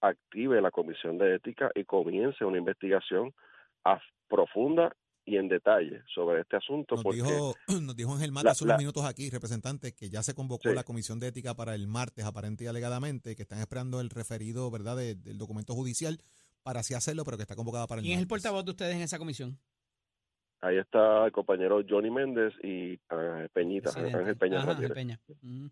active 0.00 0.60
la 0.62 0.70
Comisión 0.70 1.18
de 1.18 1.34
Ética 1.34 1.70
y 1.74 1.84
comience 1.84 2.44
una 2.44 2.58
investigación 2.58 3.34
a, 3.84 4.00
profunda 4.28 4.92
y 5.26 5.36
en 5.36 5.48
detalle 5.48 6.02
sobre 6.14 6.40
este 6.40 6.56
asunto. 6.56 6.94
Nos 6.94 7.04
porque 7.04 7.22
dijo, 7.22 7.54
nos 7.82 7.94
dijo 7.94 8.12
Ángel 8.14 8.32
Mata 8.32 8.46
la- 8.46 8.50
hace 8.52 8.64
unos 8.64 8.78
minutos 8.78 9.04
aquí, 9.04 9.28
representante, 9.28 9.92
que 9.94 10.08
ya 10.08 10.22
se 10.22 10.34
convocó 10.34 10.70
Sí. 10.70 10.74
la 10.74 10.82
Comisión 10.84 11.20
de 11.20 11.28
Ética 11.28 11.54
para 11.54 11.74
el 11.74 11.86
martes, 11.88 12.24
aparente 12.24 12.64
y 12.64 12.66
alegadamente, 12.68 13.36
que 13.36 13.42
están 13.42 13.58
esperando 13.58 14.00
el 14.00 14.08
referido, 14.08 14.70
¿verdad?, 14.70 14.96
de- 14.96 15.14
del 15.14 15.36
documento 15.36 15.74
judicial 15.74 16.18
para 16.62 16.80
así 16.80 16.94
hacerlo, 16.94 17.24
pero 17.24 17.36
que 17.36 17.42
está 17.42 17.54
convocada 17.56 17.86
para 17.86 18.00
el 18.00 18.04
¿Quién 18.06 18.14
es 18.18 18.22
el 18.22 18.28
martes. 18.28 18.42
portavoz 18.42 18.64
de 18.64 18.70
ustedes 18.70 18.94
en 18.96 19.02
esa 19.02 19.18
comisión? 19.18 19.58
Ahí 20.60 20.78
está 20.78 21.26
el 21.26 21.32
compañero 21.32 21.82
Johnny 21.88 22.10
Méndez 22.10 22.52
y 22.62 22.98
ah, 23.10 23.46
Peñita, 23.52 23.92
Presidente. 23.92 24.18
Ángel 24.18 24.36
Peña 24.36 24.58
Ajá, 24.58 24.70
Ángel 24.72 24.88
Ramírez. 24.88 24.94
Peña. 24.94 25.20
Ujú. 25.28 25.70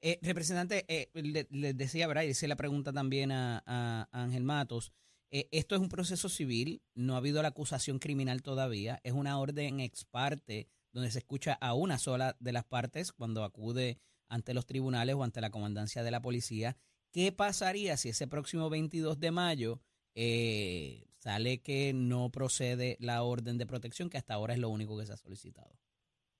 Eh, 0.00 0.18
representante, 0.22 0.84
eh, 0.88 1.10
le, 1.14 1.46
les 1.50 1.76
decía, 1.76 2.06
¿verdad? 2.06 2.22
Hice 2.22 2.46
la 2.46 2.56
pregunta 2.56 2.92
también 2.92 3.32
a, 3.32 3.62
a 3.66 4.08
Ángel 4.12 4.44
Matos. 4.44 4.92
Eh, 5.30 5.48
esto 5.50 5.74
es 5.74 5.80
un 5.80 5.88
proceso 5.88 6.28
civil, 6.28 6.82
no 6.94 7.14
ha 7.14 7.18
habido 7.18 7.42
la 7.42 7.48
acusación 7.48 7.98
criminal 7.98 8.42
todavía, 8.42 9.00
es 9.02 9.14
una 9.14 9.38
orden 9.40 9.80
ex 9.80 10.04
parte 10.04 10.68
donde 10.92 11.10
se 11.10 11.18
escucha 11.18 11.54
a 11.54 11.74
una 11.74 11.98
sola 11.98 12.36
de 12.38 12.52
las 12.52 12.64
partes 12.64 13.12
cuando 13.12 13.42
acude 13.42 13.98
ante 14.28 14.54
los 14.54 14.64
tribunales 14.64 15.16
o 15.16 15.24
ante 15.24 15.40
la 15.40 15.50
comandancia 15.50 16.04
de 16.04 16.10
la 16.12 16.22
policía. 16.22 16.76
¿Qué 17.10 17.32
pasaría 17.32 17.96
si 17.96 18.10
ese 18.10 18.28
próximo 18.28 18.70
22 18.70 19.18
de 19.18 19.30
mayo 19.32 19.80
eh, 20.14 21.04
sale 21.24 21.62
que 21.62 21.92
no 21.94 22.30
procede 22.30 22.96
la 23.00 23.22
orden 23.22 23.56
de 23.56 23.64
protección, 23.66 24.10
que 24.10 24.18
hasta 24.18 24.34
ahora 24.34 24.52
es 24.52 24.60
lo 24.60 24.68
único 24.68 24.98
que 24.98 25.06
se 25.06 25.14
ha 25.14 25.16
solicitado? 25.16 25.70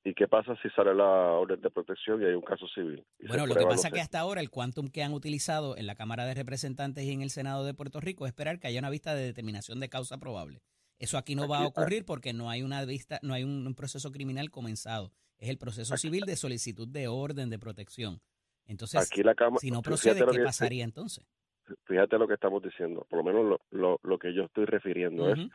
¿Y 0.05 0.13
qué 0.13 0.29
pasa 0.29 0.55
si 0.63 0.69
sale 0.77 0.95
la 0.95 1.05
orden 1.05 1.59
de 1.63 1.71
protección 1.71 2.21
y 2.21 2.27
hay 2.27 2.35
un 2.35 2.43
caso 2.43 2.67
civil? 2.69 3.03
Bueno, 3.27 3.47
lo 3.47 3.55
que 3.55 3.65
pasa 3.65 3.89
los 3.89 3.95
que 3.95 4.03
hasta 4.03 4.21
ahora 4.21 4.43
el 4.43 4.51
quantum 4.51 4.89
que 4.89 5.03
han 5.03 5.15
utilizado 5.15 5.79
en 5.79 5.87
la 5.87 5.95
Cámara 5.95 6.27
de 6.27 6.35
Representantes 6.35 7.05
y 7.05 7.13
en 7.13 7.23
el 7.23 7.31
Senado 7.31 7.65
de 7.65 7.73
Puerto 7.73 8.01
Rico 8.01 8.27
es 8.27 8.31
esperar 8.33 8.61
que 8.61 8.67
haya 8.67 8.81
una 8.81 8.91
vista 8.91 9.15
de 9.15 9.25
determinación 9.25 9.81
de 9.81 9.89
causa 9.89 10.19
probable. 10.19 10.61
Eso 10.99 11.17
aquí 11.17 11.35
no 11.35 11.49
va 11.49 11.59
a 11.59 11.61
Aquí- 11.63 11.69
ocurrir 11.69 12.05
porque 12.05 12.35
no 12.35 12.51
hay 12.51 12.63
una 12.63 12.85
vista, 12.85 13.19
no 13.23 13.33
hay 13.33 13.45
un, 13.45 13.67
un 13.67 13.75
proceso 13.75 14.13
criminal 14.13 14.51
comenzado. 14.51 15.11
Es 15.39 15.49
el 15.49 15.57
proceso 15.57 15.97
civil 15.97 16.25
de 16.27 16.37
solicitud 16.37 16.87
de 16.87 17.09
orden 17.09 17.49
de 17.49 17.59
protección. 17.59 18.21
Entonces, 18.67 19.11
Aquí 19.11 19.23
la 19.23 19.35
si 19.59 19.71
no 19.71 19.81
procede, 19.81 20.23
¿qué 20.31 20.41
pasaría 20.45 20.85
entonces? 20.85 21.25
Fíjate 21.85 22.19
lo 22.19 22.29
que 22.29 22.35
estamos 22.35 22.63
diciendo, 22.63 23.07
por 23.09 23.19
lo 23.21 23.25
menos 23.25 23.45
lo 23.47 23.61
que 24.25 24.33
yo 24.33 24.45
estoy 24.45 24.65
refiriendo 24.65 25.31
es 25.31 25.39
Ujú. 25.39 25.51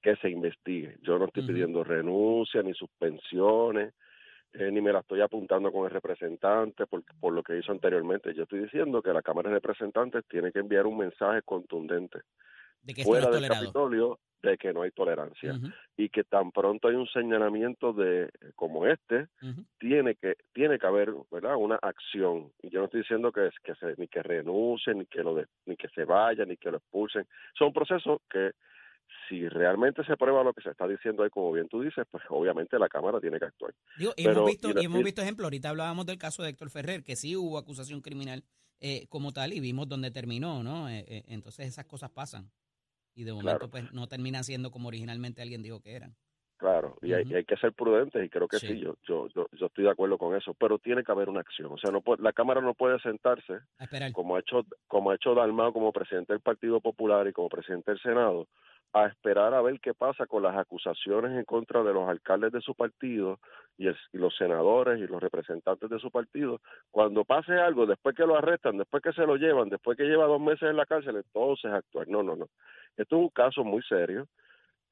que 0.00 0.16
se 0.16 0.30
investigue. 0.30 0.96
Yo 1.02 1.18
no 1.18 1.26
estoy 1.26 1.46
pidiendo 1.46 1.84
renuncia 1.84 2.62
ni 2.62 2.72
suspensiones, 2.72 3.92
eh, 4.54 4.70
ni 4.70 4.80
me 4.80 4.90
la 4.90 5.00
estoy 5.00 5.20
apuntando 5.20 5.70
con 5.70 5.84
el 5.84 5.90
representante 5.90 6.86
por, 6.86 7.04
por 7.20 7.34
lo 7.34 7.42
que 7.42 7.58
hizo 7.58 7.72
anteriormente. 7.72 8.32
Yo 8.32 8.44
estoy 8.44 8.60
diciendo 8.60 9.02
que 9.02 9.12
la 9.12 9.20
Cámara 9.20 9.50
de 9.50 9.56
Representantes 9.56 10.24
tiene 10.30 10.50
que 10.50 10.60
enviar 10.60 10.86
un 10.86 10.96
mensaje 10.96 11.42
contundente 11.42 12.20
De 12.86 12.94
que 12.94 13.02
no 13.02 13.06
fuera 13.06 13.26
es 13.28 13.40
del. 13.40 13.48
Capitolio 13.50 14.18
de 14.42 14.58
que 14.58 14.72
no 14.72 14.82
hay 14.82 14.92
tolerancia. 14.92 15.58
Y 15.96 16.08
que 16.08 16.22
tan 16.22 16.52
pronto 16.52 16.86
hay 16.86 16.94
un 16.94 17.08
señalamiento 17.08 17.92
de 17.92 18.30
como 18.54 18.86
este 18.86 19.26
tiene 19.80 20.14
que 20.14 20.36
tiene 20.54 20.78
que 20.78 20.86
haber 20.86 21.12
verdad 21.32 21.56
una 21.56 21.76
acción. 21.76 22.52
Y 22.62 22.70
yo 22.70 22.78
no 22.78 22.84
estoy 22.84 23.00
diciendo 23.00 23.32
que, 23.32 23.50
que 23.64 23.74
se, 23.74 23.94
ni 24.00 24.06
que 24.06 24.22
renuncien 24.22 24.98
ni 24.98 25.06
que 25.06 25.22
lo 25.22 25.34
de- 25.34 25.46
ni 25.64 25.76
que 25.76 25.88
se 25.88 26.04
vayan 26.04 26.48
ni 26.48 26.56
que 26.58 26.70
lo 26.70 26.76
expulsen. 26.76 27.26
Son 27.58 27.72
procesos 27.72 28.20
que 28.30 28.52
si 29.28 29.48
realmente 29.48 30.04
se 30.04 30.16
prueba 30.16 30.44
lo 30.44 30.52
que 30.52 30.62
se 30.62 30.70
está 30.70 30.86
diciendo 30.86 31.22
ahí 31.24 31.30
como 31.30 31.50
bien 31.52 31.68
tú 31.68 31.80
dices 31.80 32.04
pues 32.10 32.22
obviamente 32.28 32.78
la 32.78 32.88
cámara 32.88 33.20
tiene 33.20 33.38
que 33.40 33.46
actuar. 33.46 33.72
Digo, 33.98 34.12
y 34.16 34.22
Pero, 34.24 34.36
hemos 34.40 34.46
visto, 34.50 34.70
y 34.70 34.74
la- 34.74 34.82
y 34.82 34.84
hemos 34.84 35.02
visto 35.02 35.22
ejemplos, 35.22 35.46
ahorita 35.46 35.70
hablábamos 35.70 36.06
del 36.06 36.18
caso 36.18 36.42
de 36.44 36.50
Héctor 36.50 36.70
Ferrer, 36.70 37.02
que 37.02 37.16
sí 37.16 37.34
hubo 37.34 37.58
acusación 37.58 38.00
criminal 38.00 38.44
eh, 38.80 39.06
como 39.08 39.32
tal 39.32 39.52
y 39.54 39.60
vimos 39.60 39.88
dónde 39.88 40.10
terminó, 40.10 40.62
¿no? 40.62 40.88
Eh, 40.88 41.04
eh, 41.08 41.24
entonces 41.28 41.66
esas 41.66 41.86
cosas 41.86 42.10
pasan 42.10 42.50
y 43.16 43.24
de 43.24 43.32
momento 43.32 43.58
Claro. 43.58 43.70
pues 43.70 43.92
no 43.92 44.06
terminan 44.06 44.44
siendo 44.44 44.70
como 44.70 44.86
originalmente 44.88 45.42
alguien 45.42 45.62
dijo 45.62 45.80
que 45.80 45.96
eran. 45.96 46.14
claro 46.58 46.96
y, 47.02 47.12
hay, 47.12 47.24
y 47.28 47.34
hay 47.34 47.44
que 47.44 47.56
ser 47.56 47.72
prudentes 47.74 48.24
y 48.24 48.28
creo 48.30 48.48
que 48.48 48.58
sí, 48.58 48.68
Sí. 48.68 48.80
yo, 48.80 48.94
yo 49.06 49.26
yo 49.34 49.46
yo 49.52 49.66
estoy 49.66 49.84
de 49.84 49.90
acuerdo 49.90 50.16
con 50.16 50.34
eso 50.36 50.54
pero 50.54 50.78
tiene 50.78 51.02
que 51.04 51.12
haber 51.12 51.28
una 51.28 51.40
acción 51.40 51.70
o 51.72 51.76
sea 51.78 51.90
no 51.90 52.00
puede- 52.00 52.22
la 52.22 52.32
cámara 52.32 52.60
no 52.62 52.72
puede 52.74 52.98
sentarse 53.00 53.58
como 54.14 54.36
ha 54.36 54.40
hecho 54.40 54.64
como 54.86 55.10
ha 55.10 55.16
hecho 55.16 55.34
Dalmao 55.34 55.72
como 55.74 55.92
presidente 55.92 56.32
del 56.32 56.40
Partido 56.40 56.80
Popular 56.80 57.26
y 57.28 57.32
como 57.34 57.48
presidente 57.50 57.90
del 57.90 58.00
Senado 58.00 58.48
a 58.92 59.06
esperar 59.06 59.52
a 59.54 59.60
ver 59.62 59.78
qué 59.80 59.92
pasa 59.94 60.26
con 60.26 60.42
las 60.42 60.56
acusaciones 60.56 61.32
en 61.32 61.44
contra 61.44 61.82
de 61.82 61.92
los 61.92 62.08
alcaldes 62.08 62.52
de 62.52 62.60
su 62.62 62.74
partido 62.74 63.38
y, 63.76 63.88
el- 63.88 63.96
y 64.12 64.18
los 64.18 64.34
senadores 64.36 64.98
y 64.98 65.06
los 65.06 65.20
representantes 65.22 65.90
de 65.90 65.98
su 65.98 66.10
partido 66.10 66.60
cuando 66.90 67.24
pase 67.24 67.52
algo 67.54 67.84
después 67.86 68.16
que 68.16 68.24
lo 68.26 68.36
arrestan 68.36 68.78
después 68.78 69.02
que 69.02 69.12
se 69.12 69.26
lo 69.26 69.36
llevan 69.36 69.68
después 69.68 69.98
que 69.98 70.04
lleva 70.04 70.24
dos 70.26 70.40
meses 70.40 70.70
en 70.70 70.76
la 70.76 70.86
cárcel 70.86 71.16
entonces 71.16 71.70
actuar 71.72 72.08
no 72.08 72.22
no 72.22 72.36
no 72.36 72.46
esto 72.96 73.16
es 73.16 73.22
un 73.22 73.28
caso 73.28 73.64
muy 73.64 73.82
serio 73.82 74.26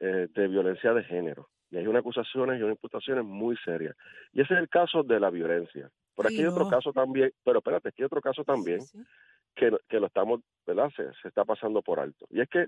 eh, 0.01 0.29
de 0.31 0.49
violencia 0.49 0.93
de 0.93 1.05
género 1.05 1.49
y 1.71 1.77
hay 1.79 1.87
unas 1.87 2.01
acusaciones 2.01 2.59
y 2.61 2.63
unas 2.63 2.77
imputaciones 2.77 3.25
muy 3.25 3.57
serias 3.65 3.97
y 4.33 4.43
ese 4.43 4.55
es 4.55 4.61
el 4.61 4.69
caso 4.69 5.03
de 5.03 5.19
la 5.21 5.31
violencia 5.31 5.89
por 6.15 6.27
aquí 6.27 6.39
Ay, 6.39 6.43
hay 6.43 6.49
otro 6.49 6.65
no. 6.65 6.71
caso 6.71 6.93
también 6.93 7.33
pero 7.45 7.59
espérate 7.61 7.89
aquí 7.89 8.03
hay 8.03 8.07
otro 8.07 8.21
caso 8.21 8.45
también 8.45 8.83
Sí, 8.83 8.99
sí. 8.99 9.05
que, 9.57 9.71
lo- 9.71 9.79
que 9.89 10.01
lo 10.01 10.09
estamos, 10.09 10.41
¿verdad? 10.67 10.91
Se, 10.97 11.13
se 11.23 11.29
está 11.29 11.45
pasando 11.45 11.81
por 11.81 12.01
alto. 12.01 12.27
Y 12.31 12.41
es 12.41 12.49
que 12.49 12.67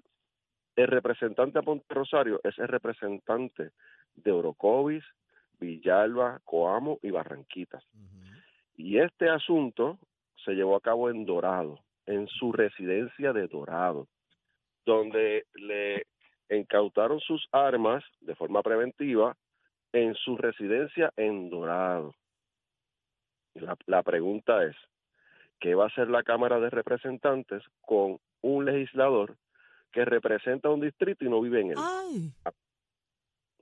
el 0.76 0.88
representante 0.88 1.58
a 1.58 1.62
Ponte 1.62 1.92
Rosario 1.92 2.40
es 2.44 2.56
el 2.58 2.68
representante 2.68 3.70
de 4.14 4.30
Orocovis, 4.30 5.04
Villalba, 5.58 6.40
Coamo 6.44 6.98
y 7.02 7.10
Barranquitas. 7.10 7.82
Y 8.76 8.98
este 8.98 9.30
asunto 9.30 9.98
se 10.44 10.52
llevó 10.52 10.76
a 10.76 10.82
cabo 10.82 11.08
en 11.08 11.24
Dorado, 11.24 11.80
en 12.04 12.28
su 12.28 12.52
residencia 12.52 13.32
de 13.32 13.48
Dorado, 13.48 14.06
donde 14.84 15.46
le 15.54 16.06
incautaron 16.50 17.20
sus 17.20 17.48
armas 17.52 18.04
de 18.20 18.34
forma 18.34 18.62
preventiva 18.62 19.34
en 19.92 20.14
su 20.14 20.36
residencia 20.36 21.10
en 21.16 21.48
Dorado. 21.48 22.14
La, 23.54 23.76
la 23.86 24.02
pregunta 24.02 24.62
es, 24.64 24.76
¿qué 25.58 25.74
va 25.74 25.84
a 25.84 25.88
hacer 25.88 26.10
la 26.10 26.22
Cámara 26.22 26.60
de 26.60 26.68
Representantes 26.68 27.62
con 27.80 28.18
un 28.42 28.66
legislador 28.66 29.36
que 29.92 30.04
representa 30.04 30.70
un 30.70 30.80
distrito 30.80 31.24
y 31.24 31.28
no 31.28 31.40
vive 31.40 31.60
en 31.62 31.70
él? 31.70 31.76
Ay, 31.78 32.32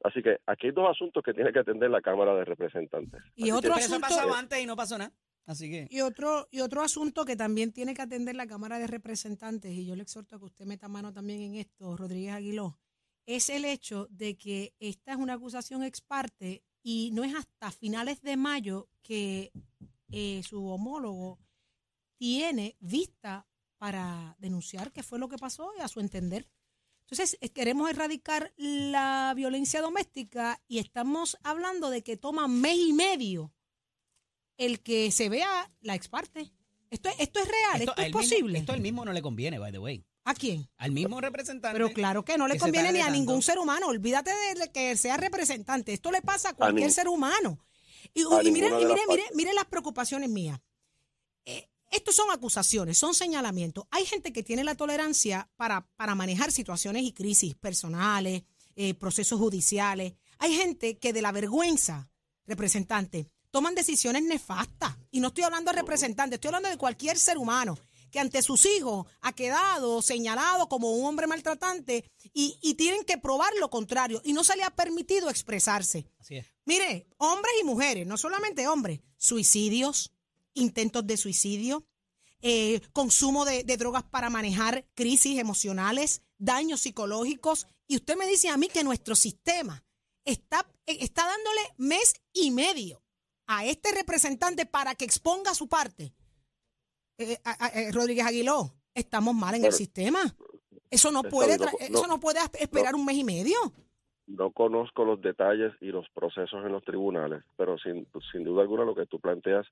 Así 0.02 0.22
que 0.22 0.36
aquí 0.46 0.66
hay 0.66 0.72
dos 0.72 0.90
asuntos 0.90 1.22
que 1.24 1.32
tiene 1.32 1.50
que 1.52 1.60
atender 1.60 1.88
la 1.90 2.02
Cámara 2.02 2.34
de 2.34 2.44
Representantes. 2.44 3.22
Y 3.36 3.44
Así 3.44 3.52
otro 3.52 3.72
que- 3.74 3.80
eso 3.80 3.94
asunto- 3.94 4.00
pasado 4.08 4.34
antes 4.34 4.60
y 4.60 4.66
no 4.66 4.76
pasó 4.76 4.98
nada. 4.98 5.12
Así 5.46 5.70
que 5.70 5.86
y 5.90 6.00
otro, 6.02 6.46
y 6.50 6.60
otro 6.60 6.82
asunto 6.82 7.24
que 7.24 7.36
también 7.36 7.72
tiene 7.72 7.94
que 7.94 8.02
atender 8.02 8.34
la 8.34 8.46
Cámara 8.46 8.78
de 8.78 8.86
Representantes, 8.86 9.72
y 9.72 9.86
yo 9.86 9.94
le 9.96 10.02
exhorto 10.02 10.36
a 10.36 10.38
que 10.38 10.44
usted 10.46 10.64
meta 10.66 10.88
mano 10.88 11.12
también 11.12 11.40
en 11.40 11.54
esto, 11.54 11.96
Rodríguez 11.96 12.32
Aguiló, 12.32 12.78
es 13.26 13.48
el 13.50 13.64
hecho 13.64 14.06
de 14.10 14.36
que 14.36 14.74
esta 14.78 15.12
es 15.12 15.18
una 15.18 15.34
acusación 15.34 15.82
ex 15.82 16.00
parte 16.02 16.62
y 16.82 17.10
no 17.12 17.24
es 17.24 17.34
hasta 17.34 17.70
finales 17.70 18.20
de 18.22 18.36
mayo 18.36 18.88
que 19.02 19.52
eh, 20.12 20.42
su 20.44 20.66
homólogo 20.66 21.38
tiene 22.18 22.76
vista 22.80 23.46
para 23.84 24.34
denunciar 24.38 24.92
qué 24.92 25.02
fue 25.02 25.18
lo 25.18 25.28
que 25.28 25.36
pasó 25.36 25.70
y 25.78 25.82
a 25.82 25.88
su 25.88 26.00
entender. 26.00 26.48
Entonces, 27.02 27.36
eh, 27.42 27.50
queremos 27.50 27.90
erradicar 27.90 28.50
la 28.56 29.34
violencia 29.36 29.82
doméstica 29.82 30.58
y 30.68 30.78
estamos 30.78 31.36
hablando 31.42 31.90
de 31.90 32.02
que 32.02 32.16
toma 32.16 32.48
mes 32.48 32.78
y 32.78 32.94
medio 32.94 33.52
el 34.56 34.80
que 34.80 35.10
se 35.12 35.28
vea 35.28 35.70
la 35.82 35.94
ex 35.94 36.08
parte. 36.08 36.50
Esto, 36.90 37.10
es- 37.10 37.16
esto 37.18 37.40
es 37.40 37.46
real, 37.48 37.82
esto, 37.82 37.92
es 37.98 38.04
mismo- 38.06 38.20
posible. 38.20 38.58
esto 38.58 38.72
al 38.72 38.80
mismo 38.80 39.04
no 39.04 39.12
le 39.12 39.20
conviene, 39.20 39.58
by 39.58 39.70
the 39.70 39.78
way. 39.78 40.02
¿A 40.24 40.32
quién? 40.32 40.66
Al 40.78 40.90
mismo 40.92 41.20
representante. 41.20 41.74
Pero 41.74 41.90
claro 41.92 42.24
que 42.24 42.38
no 42.38 42.48
le 42.48 42.54
que 42.54 42.60
conviene 42.60 42.90
ni 42.90 43.00
a 43.02 43.10
ningún 43.10 43.42
ser 43.42 43.58
humano. 43.58 43.88
Olvídate 43.88 44.30
de 44.58 44.72
que 44.72 44.96
sea 44.96 45.18
representante. 45.18 45.92
Esto 45.92 46.10
le 46.10 46.22
pasa 46.22 46.48
a 46.48 46.54
cualquier 46.54 46.90
ser 46.90 47.08
humano. 47.08 47.58
Y, 48.14 48.22
y 48.22 48.50
miren, 48.50 48.74
miren, 48.78 48.96
miren, 49.10 49.26
miren 49.34 49.54
las 49.54 49.66
preocupaciones 49.66 50.30
mías. 50.30 50.58
Estos 51.94 52.16
son 52.16 52.28
acusaciones, 52.32 52.98
son 52.98 53.14
señalamientos. 53.14 53.86
Hay 53.92 54.04
gente 54.04 54.32
que 54.32 54.42
tiene 54.42 54.64
la 54.64 54.74
tolerancia 54.74 55.48
para, 55.54 55.86
para 55.94 56.16
manejar 56.16 56.50
situaciones 56.50 57.04
y 57.04 57.12
crisis 57.12 57.54
personales, 57.54 58.42
eh, 58.74 58.94
procesos 58.94 59.38
judiciales. 59.38 60.14
Hay 60.38 60.56
gente 60.56 60.98
que 60.98 61.12
de 61.12 61.22
la 61.22 61.30
vergüenza, 61.30 62.10
representante, 62.46 63.30
toman 63.52 63.76
decisiones 63.76 64.24
nefastas. 64.24 64.96
Y 65.12 65.20
no 65.20 65.28
estoy 65.28 65.44
hablando 65.44 65.70
de 65.70 65.78
representantes, 65.78 66.38
estoy 66.38 66.48
hablando 66.48 66.68
de 66.68 66.78
cualquier 66.78 67.16
ser 67.16 67.38
humano 67.38 67.78
que 68.10 68.18
ante 68.18 68.42
sus 68.42 68.66
hijos 68.66 69.06
ha 69.20 69.32
quedado 69.32 70.02
señalado 70.02 70.68
como 70.68 70.90
un 70.90 71.06
hombre 71.06 71.28
maltratante 71.28 72.10
y, 72.32 72.58
y 72.60 72.74
tienen 72.74 73.04
que 73.04 73.18
probar 73.18 73.52
lo 73.60 73.70
contrario 73.70 74.20
y 74.24 74.32
no 74.32 74.42
se 74.42 74.56
le 74.56 74.64
ha 74.64 74.70
permitido 74.70 75.30
expresarse. 75.30 76.10
Así 76.18 76.38
es. 76.38 76.46
Mire, 76.64 77.06
hombres 77.18 77.54
y 77.60 77.64
mujeres, 77.64 78.04
no 78.04 78.16
solamente 78.16 78.66
hombres, 78.66 79.00
suicidios, 79.16 80.13
intentos 80.54 81.06
de 81.06 81.16
suicidio, 81.16 81.86
eh, 82.42 82.80
consumo 82.92 83.44
de, 83.44 83.64
de 83.64 83.76
drogas 83.76 84.02
para 84.04 84.30
manejar 84.30 84.86
crisis 84.94 85.38
emocionales, 85.38 86.22
daños 86.38 86.80
psicológicos. 86.80 87.66
Y 87.86 87.96
usted 87.96 88.16
me 88.16 88.26
dice 88.26 88.48
a 88.48 88.56
mí 88.56 88.68
que 88.68 88.84
nuestro 88.84 89.14
sistema 89.14 89.84
está, 90.24 90.66
eh, 90.86 90.98
está 91.00 91.26
dándole 91.26 91.60
mes 91.78 92.14
y 92.32 92.50
medio 92.50 93.02
a 93.46 93.64
este 93.66 93.92
representante 93.92 94.64
para 94.66 94.94
que 94.94 95.04
exponga 95.04 95.54
su 95.54 95.68
parte. 95.68 96.14
Eh, 97.18 97.38
a- 97.44 97.66
a- 97.66 97.90
Rodríguez 97.92 98.26
Aguiló, 98.26 98.74
estamos 98.94 99.34
mal 99.34 99.54
en 99.54 99.64
el 99.64 99.72
sistema. 99.72 100.20
Eso 100.90 101.10
no 101.10 101.22
puede, 101.24 101.58
no- 101.58 101.64
eso 101.80 102.06
no 102.06 102.20
puede 102.20 102.40
esperar 102.58 102.94
un 102.94 103.04
mes 103.04 103.16
y 103.16 103.24
medio. 103.24 103.56
No 104.26 104.52
conozco 104.52 105.04
los 105.04 105.20
detalles 105.20 105.72
y 105.80 105.86
los 105.86 106.08
procesos 106.10 106.64
en 106.64 106.72
los 106.72 106.82
tribunales, 106.84 107.44
pero 107.56 107.76
sin, 107.78 108.06
sin 108.32 108.44
duda 108.44 108.62
alguna 108.62 108.84
lo 108.84 108.94
que 108.94 109.04
tú 109.06 109.20
planteas, 109.20 109.66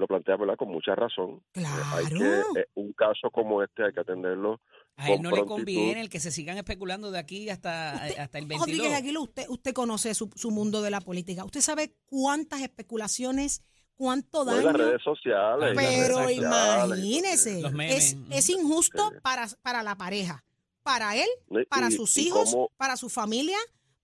lo 0.00 0.06
planteas 0.08 0.38
¿verdad? 0.38 0.56
con 0.56 0.68
mucha 0.68 0.94
razón. 0.94 1.42
Eh, 1.54 1.62
hay 1.64 2.06
Claro. 2.06 2.18
que, 2.54 2.60
eh, 2.60 2.66
un 2.74 2.92
caso 2.92 3.30
como 3.30 3.62
este 3.62 3.84
hay 3.84 3.92
que 3.92 4.00
atenderlo 4.00 4.60
A 4.96 5.10
él 5.12 5.22
no 5.22 5.30
le 5.30 5.44
conviene 5.44 6.00
el 6.00 6.08
que 6.08 6.18
se 6.20 6.30
sigan 6.30 6.56
especulando 6.58 7.10
de 7.10 7.18
aquí 7.18 7.48
hasta, 7.50 7.92
hasta 7.92 8.38
el 8.38 8.46
22. 8.46 8.60
Rodríguez 8.66 8.92
Aguiló, 8.98 9.22
usted, 9.22 9.44
usted 9.48 9.72
conoce 9.72 10.14
su, 10.14 10.30
su 10.34 10.50
mundo 10.50 10.82
de 10.82 10.90
la 10.90 11.00
política. 11.00 11.44
¿Usted 11.44 11.60
sabe 11.60 11.92
cuántas 12.06 12.60
especulaciones, 12.60 13.62
cuánto 13.96 14.44
daño? 14.44 14.62
las 14.62 14.74
redes 14.74 15.02
sociales. 15.02 15.74
Pero 15.76 16.18
redes 16.26 16.36
sociales. 16.36 16.86
imagínese, 16.98 17.62
es, 17.88 18.16
es 18.30 18.50
injusto 18.50 19.10
Sí. 19.10 19.16
para, 19.22 19.46
para 19.62 19.82
la 19.82 19.96
pareja, 19.96 20.44
para 20.82 21.14
él, 21.16 21.28
para 21.68 21.88
y- 21.88 21.92
sus 21.92 22.16
y 22.16 22.26
hijos, 22.28 22.50
cómo- 22.52 22.70
para 22.76 22.96
su 22.96 23.08
familia, 23.08 23.58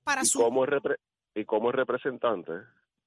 para 0.05 0.23
y 0.23 0.27
su... 0.27 0.39
cómo 0.41 0.65
es 0.65 0.71
repre- 0.71 0.99
y 1.35 1.45
como 1.45 1.71
es 1.71 1.77
representante 1.77 2.53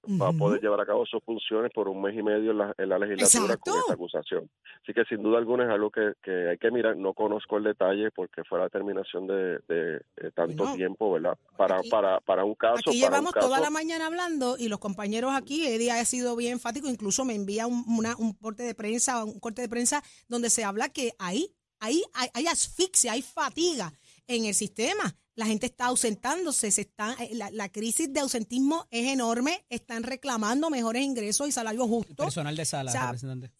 va 0.08 0.30
a 0.30 0.34
poder 0.34 0.62
llevar 0.62 0.80
a 0.82 0.86
cabo 0.86 1.06
sus 1.06 1.22
funciones 1.24 1.72
por 1.74 1.88
un 1.90 2.02
mes 2.02 2.18
y 2.18 2.24
medio 2.24 2.52
en 2.52 2.58
la, 2.60 2.74
en 2.78 2.90
la 2.90 2.98
legislatura 3.00 3.44
Exacto. 3.54 3.72
con 3.72 3.80
esta 3.82 3.94
acusación. 3.94 4.50
Así 4.84 4.94
que 4.94 5.04
sin 5.06 5.22
duda 5.22 5.38
alguna 5.38 5.66
es 5.66 5.70
algo 5.72 5.92
que, 5.92 6.14
que 6.24 6.50
hay 6.50 6.58
que 6.58 6.72
mirar. 6.72 6.96
No 6.98 7.14
conozco 7.14 7.58
el 7.58 7.66
detalle 7.66 8.10
porque 8.12 8.44
fue 8.44 8.60
la 8.60 8.70
terminación 8.70 9.28
de, 9.28 9.60
de, 9.68 10.02
tanto 10.34 10.64
Bueno, 10.64 10.76
tiempo, 10.76 11.12
¿verdad? 11.12 11.38
Para, 11.58 11.80
aquí- 11.80 11.90
para, 11.90 12.20
para 12.22 12.46
un 12.46 12.56
caso. 12.56 12.76
Aquí 12.90 13.02
para 13.02 13.12
llevamos 13.12 13.30
un 13.30 13.34
caso, 13.34 13.48
toda 13.48 13.60
la 13.60 13.70
mañana 13.70 14.06
hablando 14.08 14.56
y 14.58 14.70
los 14.70 14.80
compañeros 14.80 15.32
aquí, 15.36 15.68
Eddie 15.68 15.92
ha 15.92 16.06
sido 16.06 16.36
bien 16.36 16.54
enfático, 16.54 16.88
incluso 16.88 17.26
me 17.26 17.36
envía 17.36 17.68
un, 17.68 17.84
una- 17.88 18.16
un 18.18 18.34
corte 18.34 18.64
de 18.64 18.74
prensa, 18.76 19.24
un 19.26 19.40
corte 19.40 19.62
de 19.62 19.70
prensa 19.70 20.02
donde 20.28 20.50
se 20.50 20.64
habla 20.64 20.90
que 20.90 21.12
ahí, 21.20 21.52
ahí 21.80 22.02
hay, 22.14 22.30
hay 22.34 22.48
asfixia, 22.48 23.12
hay 23.12 23.22
fatiga 23.22 23.92
en 24.28 24.46
el 24.46 24.54
sistema. 24.54 25.14
La 25.40 25.46
gente 25.46 25.66
está 25.68 25.86
ausentándose, 25.86 26.70
se 26.70 26.82
está, 26.82 27.16
eh, 27.20 27.30
la, 27.34 27.50
la 27.52 27.70
crisis 27.70 28.12
de 28.12 28.20
ausentismo 28.20 28.86
es 28.92 29.08
enorme, 29.08 29.66
están 29.70 30.04
reclamando 30.04 30.70
mejores 30.70 31.02
ingresos 31.04 31.48
y 31.48 31.52
salarios 31.54 31.86
El 31.86 31.90
justos. 31.90 32.26
personal 32.26 32.56
de 32.56 32.66
sala, 32.66 32.92
O 32.92 32.94
sea, 32.94 33.06
representante. 33.06 33.52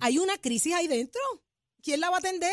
Hay 0.00 0.18
una 0.18 0.36
crisis 0.36 0.74
ahí 0.74 0.86
dentro. 0.86 1.20
¿Quién 1.82 2.00
la 2.00 2.10
va 2.10 2.16
a 2.16 2.18
atender? 2.18 2.52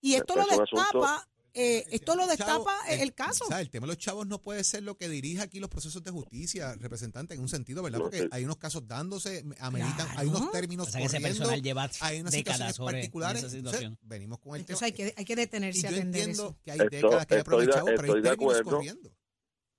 Y 0.00 0.14
esto 0.14 0.36
lo 0.36 0.42
Es 0.42 0.58
destapa, 0.58 1.28
eh, 1.54 1.84
esto 1.90 2.14
lo 2.14 2.26
destapa 2.26 2.74
el- 2.88 3.00
el 3.00 3.14
caso. 3.14 3.44
o 3.44 3.48
sea, 3.48 3.60
el 3.60 3.70
tema 3.70 3.86
de 3.86 3.88
los 3.94 3.98
chavos 3.98 4.26
no 4.26 4.40
puede 4.40 4.62
ser 4.64 4.82
lo 4.82 4.96
que 4.96 5.08
dirige 5.08 5.42
aquí 5.42 5.60
los 5.60 5.68
procesos 5.70 6.02
de 6.04 6.10
justicia, 6.10 6.74
representante, 6.80 7.34
en 7.34 7.40
un 7.40 7.48
sentido, 7.48 7.82
¿verdad? 7.82 7.98
Porque 8.00 8.28
hay 8.30 8.44
unos 8.44 8.56
casos 8.56 8.86
dándose, 8.86 9.44
ameritan, 9.60 10.06
hay 10.16 10.28
unos 10.28 10.50
términos 10.52 10.88
O 10.88 10.90
sea 10.90 11.00
que 11.00 11.06
ese 11.06 11.16
corriendo, 11.18 11.38
personal 11.38 11.62
lleva 11.62 11.88
hay 12.00 12.20
unas 12.20 12.32
décadas 12.32 12.58
situaciones 12.58 12.92
particulares. 12.94 13.42
esa 13.44 13.56
Entonces, 13.56 13.80
situación. 13.80 13.98
venimos 14.08 14.38
con 14.38 14.54
el 14.54 14.60
Entonces 14.60 14.78
tema. 14.78 14.86
hay 15.06 15.10
que, 15.12 15.14
hay 15.18 15.24
que 15.24 15.36
detenerse 15.36 15.80
Y 15.80 15.86
a 15.86 15.90
yo 15.90 15.96
atender 15.96 16.20
entiendo 16.22 16.42
eso. 16.50 16.56
que 16.64 16.70
hay 16.72 16.78
Esto- 16.78 16.90
décadas 16.90 17.26
que 17.26 17.34
hay 17.34 17.38
estoy 17.40 17.56
de- 17.56 17.64
aprovechado, 17.72 17.84
pero 17.86 18.00
hay 18.14 18.22
términos 18.22 18.32
acuerdo. 18.32 18.70
corriendo. 18.70 19.10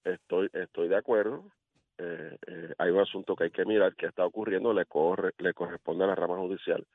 Estoy, 0.04 0.50
estoy 0.54 0.88
de 0.88 0.98
acuerdo. 0.98 1.52
Eh, 1.98 2.38
eh, 2.48 2.74
hay 2.80 2.90
un 2.90 3.00
asunto 3.00 3.36
que 3.36 3.44
hay 3.46 3.52
que 3.52 3.64
mirar 3.66 3.96
que 3.96 4.08
está 4.08 4.26
ocurriendo, 4.26 4.74
le 4.74 4.86
corre, 4.86 5.34
le 5.38 5.54
corresponde 5.54 6.04
a 6.04 6.08
la 6.08 6.16
rama 6.16 6.38
judicial 6.40 6.86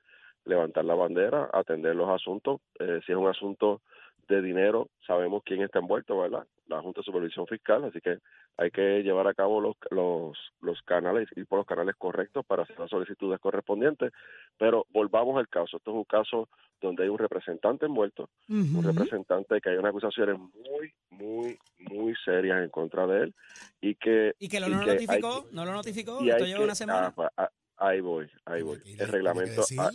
levantar 0.45 0.85
la 0.85 0.95
bandera, 0.95 1.49
atender 1.53 1.95
los 1.95 2.09
asuntos. 2.09 2.61
Eh, 2.81 3.01
si 3.07 3.13
es 3.13 3.19
un 3.19 3.29
asunto 3.29 3.83
de 4.29 4.43
dinero, 4.43 4.89
sabemos 5.07 5.43
quién 5.45 5.63
está 5.63 5.79
envuelto, 5.79 6.19
¿verdad? 6.19 6.47
La 6.67 6.81
Junta 6.81 7.01
de 7.01 7.05
Supervisión 7.05 7.47
Fiscal, 7.47 7.85
así 7.85 8.01
que 8.01 8.19
hay 8.57 8.71
que 8.71 9.03
llevar 9.03 9.27
a 9.29 9.35
cabo 9.35 9.61
los, 9.61 9.77
los, 9.91 10.37
los 10.61 10.83
canales, 10.83 11.29
ir 11.37 11.47
por 11.47 11.59
los 11.59 11.67
canales 11.67 11.95
correctos 11.97 12.45
para 12.45 12.65
hacer 12.65 12.79
las 12.79 12.91
solicitudes 12.91 13.39
correspondientes. 13.39 14.13
Pero 14.59 14.85
volvamos 14.91 15.37
al 15.39 15.49
caso. 15.49 15.77
Esto 15.77 15.91
es 15.93 15.97
un 15.97 16.05
caso 16.05 16.49
donde 16.81 17.05
hay 17.05 17.09
un 17.09 17.19
representante 17.19 17.87
envuelto, 17.87 18.29
un 18.49 18.83
representante 18.83 19.61
que 19.61 19.71
hay 19.71 19.77
unas 19.77 19.91
acusaciones 19.91 20.39
muy, 20.39 20.93
muy, 21.11 21.59
muy 21.91 22.15
serias 22.25 22.63
en 22.63 22.71
contra 22.71 23.07
de 23.07 23.25
él 23.25 23.35
y 23.81 23.95
que 23.95 24.35
¿Y 24.39 24.49
que 24.49 24.59
lo 24.61 24.67
y 24.69 24.71
no 24.71 24.79
lo 24.79 24.85
que 24.85 24.91
hay 24.91 24.97
notificó? 24.97 25.47
¿No 25.53 25.65
lo 25.65 25.73
notificó? 25.73 26.25
y 26.25 26.31
Esto 26.31 26.45
lleva 26.45 26.59
que- 26.59 26.65
una 26.65 26.75
semana. 26.75 27.07
ah, 27.07 27.13
pues, 27.15 27.29
ah, 27.37 27.51
ahí 27.77 28.01
voy, 28.01 28.29
ahí 28.45 28.63
voy. 28.63 28.79
El 28.99 29.09
reglamento, 29.09 29.63
ah, 29.79 29.91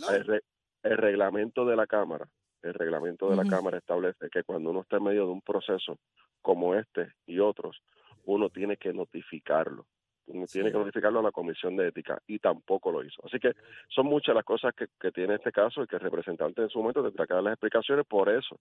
el 0.84 0.96
reglamento 0.96 1.64
de 1.66 1.76
la 1.76 1.86
Cámara, 1.86 2.26
el 2.62 2.74
reglamento 2.74 3.28
de 3.28 3.36
la 3.36 3.44
Cámara 3.44 3.78
establece 3.78 4.30
que 4.30 4.44
cuando 4.44 4.70
uno 4.70 4.82
está 4.82 4.96
en 4.96 5.04
medio 5.04 5.26
de 5.26 5.32
un 5.32 5.42
proceso 5.42 5.98
como 6.40 6.74
este 6.74 7.12
y 7.26 7.38
otros, 7.38 7.82
uno 8.24 8.50
tiene 8.50 8.76
que 8.76 8.92
notificarlo. 8.92 9.86
Uno 10.26 10.46
tiene 10.46 10.70
que 10.70 10.78
notificarlo 10.78 11.18
a 11.18 11.24
la 11.24 11.32
Comisión 11.32 11.76
de 11.76 11.88
Ética 11.88 12.20
y 12.26 12.38
tampoco 12.38 12.92
lo 12.92 13.02
hizo. 13.02 13.20
Así 13.26 13.38
que 13.40 13.52
son 13.88 14.06
muchas 14.06 14.34
las 14.34 14.44
cosas 14.44 14.72
que, 14.74 14.86
que 15.00 15.10
tiene 15.10 15.34
este 15.34 15.50
caso 15.50 15.82
y 15.82 15.86
que 15.86 15.96
el 15.96 16.02
representante 16.02 16.62
en 16.62 16.68
su 16.68 16.78
momento 16.78 17.02
tendrá 17.02 17.26
que 17.26 17.34
dar 17.34 17.42
las 17.42 17.54
explicaciones. 17.54 18.06
Por 18.06 18.28
eso 18.28 18.58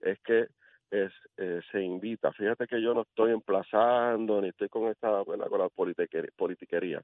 es 0.00 0.20
que 0.20 0.46
es, 0.90 1.12
eh, 1.36 1.60
se 1.70 1.82
invita. 1.82 2.32
Fíjate 2.32 2.66
que 2.66 2.80
yo 2.80 2.94
no 2.94 3.02
estoy 3.02 3.32
emplazando 3.32 4.40
ni 4.40 4.48
estoy 4.48 4.68
con 4.68 4.88
esta 4.88 5.22
¿verdad? 5.24 5.48
con 5.48 5.58
la 5.58 5.68
politiquería. 5.68 7.02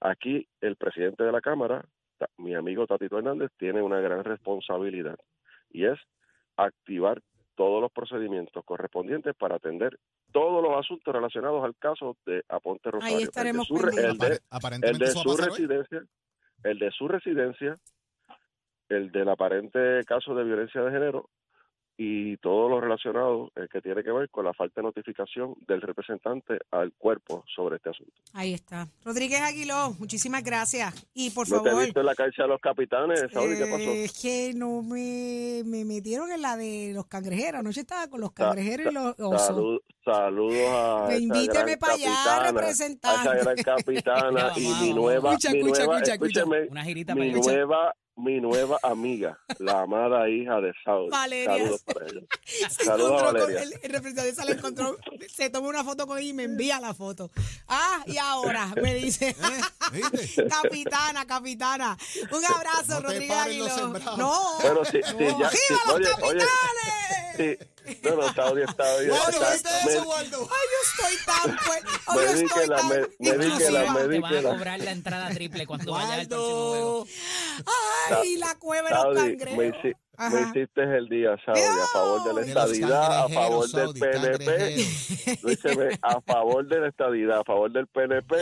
Aquí 0.00 0.46
el 0.60 0.76
presidente 0.76 1.24
de 1.24 1.32
la 1.32 1.40
Cámara, 1.40 1.84
mi 2.38 2.54
amigo 2.54 2.86
Tatito 2.86 3.18
Hernández, 3.18 3.50
tiene 3.56 3.82
una 3.82 4.00
gran 4.00 4.24
responsabilidad 4.24 5.18
y 5.74 5.84
es 5.84 5.98
activar 6.56 7.20
todos 7.56 7.82
los 7.82 7.92
procedimientos 7.92 8.64
correspondientes 8.64 9.34
para 9.36 9.56
atender 9.56 9.98
todos 10.32 10.62
los 10.62 10.76
asuntos 10.78 11.14
relacionados 11.14 11.62
al 11.64 11.76
caso 11.76 12.16
de 12.26 12.42
Aponte 12.48 12.90
Rosario. 12.90 13.16
El 13.18 13.22
de 13.24 13.24
estaremos 13.28 13.66
su 13.68 13.76
re- 13.76 13.90
el 14.02 14.18
de- 14.18 14.40
el 14.82 14.98
su 15.22 15.30
hoy. 15.42 15.48
residencia, 15.50 16.02
el 16.64 16.78
de 16.78 16.90
su 16.90 17.06
residencia, 17.08 17.76
el 18.88 19.12
del 19.12 19.28
aparente 19.28 20.00
caso 20.06 20.34
de 20.34 20.44
violencia 20.44 20.80
de 20.82 20.90
género 20.90 21.28
y 21.96 22.36
todo 22.38 22.68
lo 22.68 22.80
relacionado 22.80 23.52
eh, 23.54 23.68
que 23.70 23.80
tiene 23.80 24.02
que 24.02 24.10
ver 24.10 24.28
con 24.28 24.44
la 24.44 24.52
falta 24.52 24.80
de 24.80 24.86
notificación 24.86 25.54
del 25.68 25.80
representante 25.80 26.58
al 26.72 26.92
cuerpo 26.92 27.44
sobre 27.54 27.76
este 27.76 27.90
asunto. 27.90 28.12
Ahí 28.32 28.52
está. 28.52 28.88
Rodríguez 29.04 29.40
Aguiló, 29.42 29.94
muchísimas 30.00 30.42
gracias. 30.42 31.06
Y 31.14 31.30
por 31.30 31.48
¿No 31.48 31.62
te 31.62 31.68
favor. 31.68 31.80
has 31.82 31.86
visto 31.86 32.00
en 32.00 32.06
la 32.06 32.14
cancha 32.16 32.42
de 32.42 32.48
los 32.48 32.60
capitanes? 32.60 33.20
¿Qué 33.20 33.26
eh, 33.62 33.66
pasó? 33.70 33.90
es 33.90 34.20
que 34.20 34.52
no 34.54 34.82
me, 34.82 35.62
me 35.64 35.84
metieron 35.84 36.32
en 36.32 36.42
la 36.42 36.56
de 36.56 36.90
los 36.94 37.06
cangrejeros. 37.06 37.60
Anoche 37.60 37.80
estaba 37.82 38.08
con 38.08 38.20
los 38.20 38.30
Sa- 38.30 38.34
cangrejeros 38.46 38.90
y 38.90 38.94
los 38.94 39.16
sa- 39.16 39.26
osos. 39.28 39.46
salud- 39.46 39.80
saludos 40.04 40.68
a 40.70 41.04
Me 41.08 41.18
invíteme 41.18 41.76
gran 41.76 41.78
pa' 41.78 41.92
allá, 41.92 42.50
representante. 42.50 43.28
a 43.28 43.34
esa 43.36 43.44
gran 43.44 43.56
capitana 43.56 44.52
y 44.56 44.66
mi 44.82 44.92
nueva, 44.94 45.30
Escucha, 45.30 45.50
mi 45.52 45.58
escucha, 45.60 45.78
nueva, 45.84 45.94
escucha, 45.98 46.14
escucha. 46.14 46.40
escúcheme, 46.40 46.68
Una 46.70 46.84
girita 46.84 47.14
mi 47.14 47.30
para 47.30 47.40
allá. 47.40 47.52
nueva, 47.52 47.94
mi 48.16 48.40
nueva 48.40 48.78
amiga, 48.82 49.38
la 49.58 49.80
amada 49.82 50.28
hija 50.28 50.60
de 50.60 50.72
Saudi. 50.84 51.10
Valeria. 51.10 51.56
Saludos 51.58 51.82
para 51.82 52.06
ella. 52.06 52.20
Se 52.70 52.84
Saludos 52.84 53.22
a 53.22 53.26
con- 53.26 53.50
el, 53.50 53.72
el 53.82 53.90
representante 53.90 54.34
se 54.34 54.44
la 54.44 54.52
encontró, 54.52 54.96
se 55.32 55.50
tomó 55.50 55.68
una 55.68 55.82
foto 55.82 56.06
con 56.06 56.18
ella 56.18 56.28
y 56.28 56.32
me 56.32 56.44
envía 56.44 56.78
la 56.80 56.94
foto. 56.94 57.30
Ah, 57.66 58.02
y 58.06 58.16
ahora 58.18 58.72
me 58.80 58.94
dice, 58.94 59.30
¿Eh? 59.92 60.46
Capitana, 60.48 61.26
capitana. 61.26 61.96
Un 62.30 62.44
abrazo, 62.44 63.00
No 63.00 63.00
Rodríguez 63.00 63.36
Aguiló. 63.36 63.88
No, 64.16 64.42
Pero 64.62 64.84
si, 64.84 65.02
si 65.02 65.12
no. 65.14 65.18
ya, 65.20 65.36
¡Viva 65.36 65.50
si- 65.50 65.72
los 65.72 65.94
oye, 65.94 66.06
oye, 66.22 66.38
capitanes! 66.38 67.58
sí, 67.84 67.98
no, 68.04 68.14
no, 68.16 68.32
Saudi 68.34 68.62
está 68.62 68.96
bien. 68.98 69.10
Waldo, 69.10 69.28
está- 69.30 69.52
¿viste 69.52 69.68
me- 69.86 69.92
eso, 69.92 70.08
Waldo? 70.08 70.48
Ay, 70.50 70.66
yo 70.70 71.06
estoy 71.08 71.26
tan 71.26 71.56
pues, 71.66 71.82
hoy 72.06 72.24
yo 72.24 72.46
estoy 72.46 72.68
tan 72.68 72.88
me- 72.88 74.78
la 74.84 74.90
entrada 74.92 75.30
triple 75.30 75.66
cuando 75.66 75.92
vaya 75.92 76.14
al 76.14 76.28
próximo 76.28 76.68
juego. 76.70 76.98
Waldo. 77.00 77.06
Ay, 78.10 78.36
la 78.36 78.54
cueva 78.58 78.88
de 78.88 78.94
los 78.94 79.14
me, 79.14 79.36
cangrejos. 79.36 79.58
Me 79.84 79.94
Ajá. 80.16 80.40
hiciste 80.42 80.82
el 80.96 81.08
día, 81.08 81.36
Saudi, 81.44 81.60
a 81.60 81.86
favor 81.92 82.22
de 82.24 82.34
la 82.34 82.40
estadidad, 82.46 83.24
a 83.24 83.28
favor 83.28 83.68
del 83.68 83.94
PNP. 83.94 85.98
a 86.02 86.20
favor 86.20 86.68
de 86.68 86.80
la 86.80 86.88
estadidad, 86.88 87.40
a 87.40 87.44
favor 87.44 87.72
del 87.72 87.88
PNP 87.88 88.36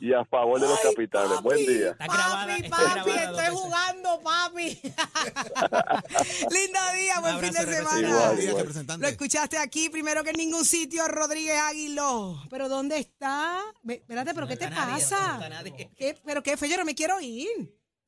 y 0.00 0.12
a 0.14 0.24
favor 0.26 0.60
de 0.60 0.68
los 0.68 0.78
capitales. 0.78 1.40
Buen 1.42 1.58
día. 1.66 1.96
Grabada, 1.98 2.46
Papi, 2.46 2.68
papi, 2.68 3.10
estoy 3.10 3.46
jugando, 3.56 4.20
papi. 4.22 4.80
Lindo 6.50 6.78
día, 6.94 7.18
buen 7.20 7.40
fin 7.40 7.52
de 7.52 7.74
semana. 7.74 8.08
Igual, 8.08 8.40
igual. 8.42 8.68
Lo 9.00 9.08
escuchaste 9.08 9.58
aquí, 9.58 9.88
primero 9.88 10.22
que 10.22 10.30
en 10.30 10.36
ningún 10.36 10.64
sitio, 10.64 11.08
Rodríguez 11.08 11.58
Aguiló. 11.58 12.40
¿Pero 12.48 12.68
dónde 12.68 12.98
está? 12.98 13.60
Espérate, 13.88 14.34
¿pero 14.34 14.46
No 14.46 14.48
qué 14.48 14.56
te 14.56 14.70
nadie, 14.70 15.02
pasa? 15.02 15.40
no. 15.48 15.64
¿Qué? 15.96 16.16
¿Pero 16.24 16.42
qué 16.44 16.56
fue? 16.56 16.68
Yo 16.68 16.76
no 16.76 16.84
me 16.84 16.94
quiero 16.94 17.20
ir. 17.20 17.48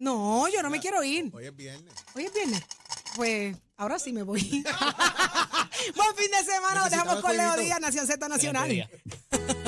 No, 0.01 0.49
yo 0.49 0.63
no 0.63 0.71
me 0.71 0.81
quiero 0.81 1.05
ir. 1.05 1.31
Hoy 1.33 1.47
es 1.47 1.55
viernes. 1.55 1.93
Hoy 2.15 2.25
es 2.25 2.33
viernes. 2.33 2.63
Pues 3.15 3.55
ahora 3.77 3.99
sí 3.99 4.13
me 4.13 4.23
voy. 4.23 4.41
Buen 5.95 6.17
fin 6.17 6.31
de 6.31 6.53
semana. 6.53 6.81
Nos 6.81 6.91
dejamos 6.91 7.21
con 7.21 7.37
Leo. 7.37 7.57
Díaz, 7.57 7.81
Nación 7.81 8.07
Z 8.07 8.29
Nacional. 8.29 8.89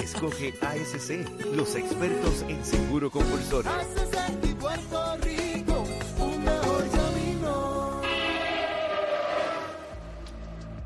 Escoge 0.02 0.54
ASC, 0.60 1.54
los 1.54 1.74
expertos 1.76 2.42
en 2.48 2.64
seguro 2.64 3.10
compulsorio. 3.10 3.70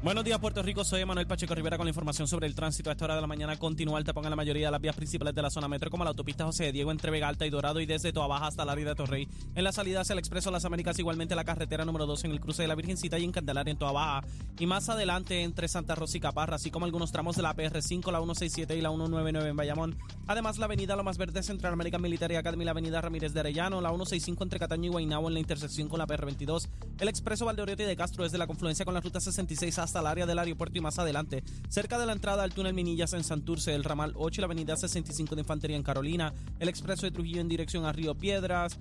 Buenos 0.06 0.22
días, 0.22 0.38
Puerto 0.38 0.62
Rico. 0.62 0.84
Soy 0.84 1.04
Manuel 1.04 1.26
Pacheco 1.26 1.52
Rivera 1.52 1.76
con 1.76 1.84
la 1.84 1.90
información 1.90 2.28
sobre 2.28 2.46
el 2.46 2.54
tránsito. 2.54 2.90
A 2.90 2.92
esta 2.92 3.06
hora 3.06 3.16
de 3.16 3.20
la 3.20 3.26
mañana 3.26 3.56
continúa 3.56 3.98
el 3.98 4.04
tapón 4.04 4.22
en 4.22 4.30
la 4.30 4.36
mayoría 4.36 4.68
de 4.68 4.70
las 4.70 4.80
vías 4.80 4.94
principales 4.94 5.34
de 5.34 5.42
la 5.42 5.50
zona 5.50 5.66
metro, 5.66 5.90
como 5.90 6.04
la 6.04 6.10
autopista 6.10 6.44
José 6.44 6.66
de 6.66 6.70
Diego 6.70 6.92
entre 6.92 7.10
Vega 7.10 7.26
Alta 7.26 7.44
y 7.44 7.50
Dorado 7.50 7.80
y 7.80 7.86
desde 7.86 8.12
Toa 8.12 8.28
Baja 8.28 8.46
hasta 8.46 8.64
la 8.64 8.70
área 8.70 8.84
de 8.84 8.94
Torrey. 8.94 9.26
En 9.56 9.64
la 9.64 9.72
salida 9.72 10.02
hacia 10.02 10.12
el 10.12 10.20
Expreso 10.20 10.52
Las 10.52 10.64
Américas, 10.64 10.96
igualmente 11.00 11.34
la 11.34 11.42
carretera 11.42 11.84
número 11.84 12.06
2 12.06 12.22
en 12.22 12.30
el 12.30 12.38
cruce 12.38 12.62
de 12.62 12.68
la 12.68 12.76
Virgencita 12.76 13.18
y 13.18 13.24
en 13.24 13.32
Candelaria 13.32 13.72
en 13.72 13.78
Toa 13.78 13.90
Baja. 13.90 14.24
Y 14.60 14.66
más 14.66 14.88
adelante 14.88 15.42
entre 15.42 15.66
Santa 15.66 15.96
Rosa 15.96 16.18
y 16.18 16.20
Caparra, 16.20 16.54
así 16.54 16.70
como 16.70 16.84
algunos 16.86 17.10
tramos 17.10 17.34
de 17.34 17.42
la 17.42 17.56
PR5, 17.56 18.12
la 18.12 18.18
167 18.18 18.76
y 18.76 18.82
la 18.82 18.90
199 18.90 19.50
en 19.50 19.56
Bayamón. 19.56 19.98
Además, 20.28 20.58
la 20.58 20.66
avenida 20.66 20.94
Lomas 20.94 21.18
Verdes 21.18 21.46
Central 21.46 21.72
American 21.72 22.00
Military 22.00 22.36
Academy, 22.36 22.64
la 22.64 22.70
avenida 22.70 23.00
Ramírez 23.00 23.32
de 23.32 23.40
Arellano, 23.40 23.80
la 23.80 23.88
165 23.88 24.44
entre 24.44 24.60
Cataño 24.60 24.84
y 24.84 24.88
Guaynabo 24.92 25.26
en 25.26 25.34
la 25.34 25.40
intersección 25.40 25.88
con 25.88 25.98
la 25.98 26.06
PR22. 26.06 26.68
El 27.00 27.08
Expreso 27.08 27.44
Valdeoriotti 27.44 27.82
de 27.82 27.96
Castro 27.96 28.22
desde 28.22 28.38
la 28.38 28.46
confluencia 28.46 28.84
con 28.84 28.94
la 28.94 29.00
ruta 29.00 29.18
66 29.18 29.80
hasta 29.80 29.95
el 30.00 30.06
área 30.06 30.26
del 30.26 30.38
aeropuerto 30.38 30.78
y 30.78 30.80
más 30.80 30.98
adelante, 30.98 31.42
cerca 31.68 31.98
de 31.98 32.06
la 32.06 32.12
entrada 32.12 32.42
al 32.42 32.52
túnel 32.52 32.74
Minillas 32.74 33.12
en 33.12 33.24
Santurce, 33.24 33.74
el 33.74 33.84
ramal 33.84 34.12
8 34.16 34.40
y 34.40 34.42
la 34.42 34.46
avenida 34.46 34.76
65 34.76 35.34
de 35.34 35.42
Infantería 35.42 35.76
en 35.76 35.82
Carolina, 35.82 36.32
el 36.58 36.68
expreso 36.68 37.06
de 37.06 37.12
Trujillo 37.12 37.40
en 37.40 37.48
dirección 37.48 37.84
a 37.84 37.92
Río 37.92 38.14
Piedras, 38.14 38.78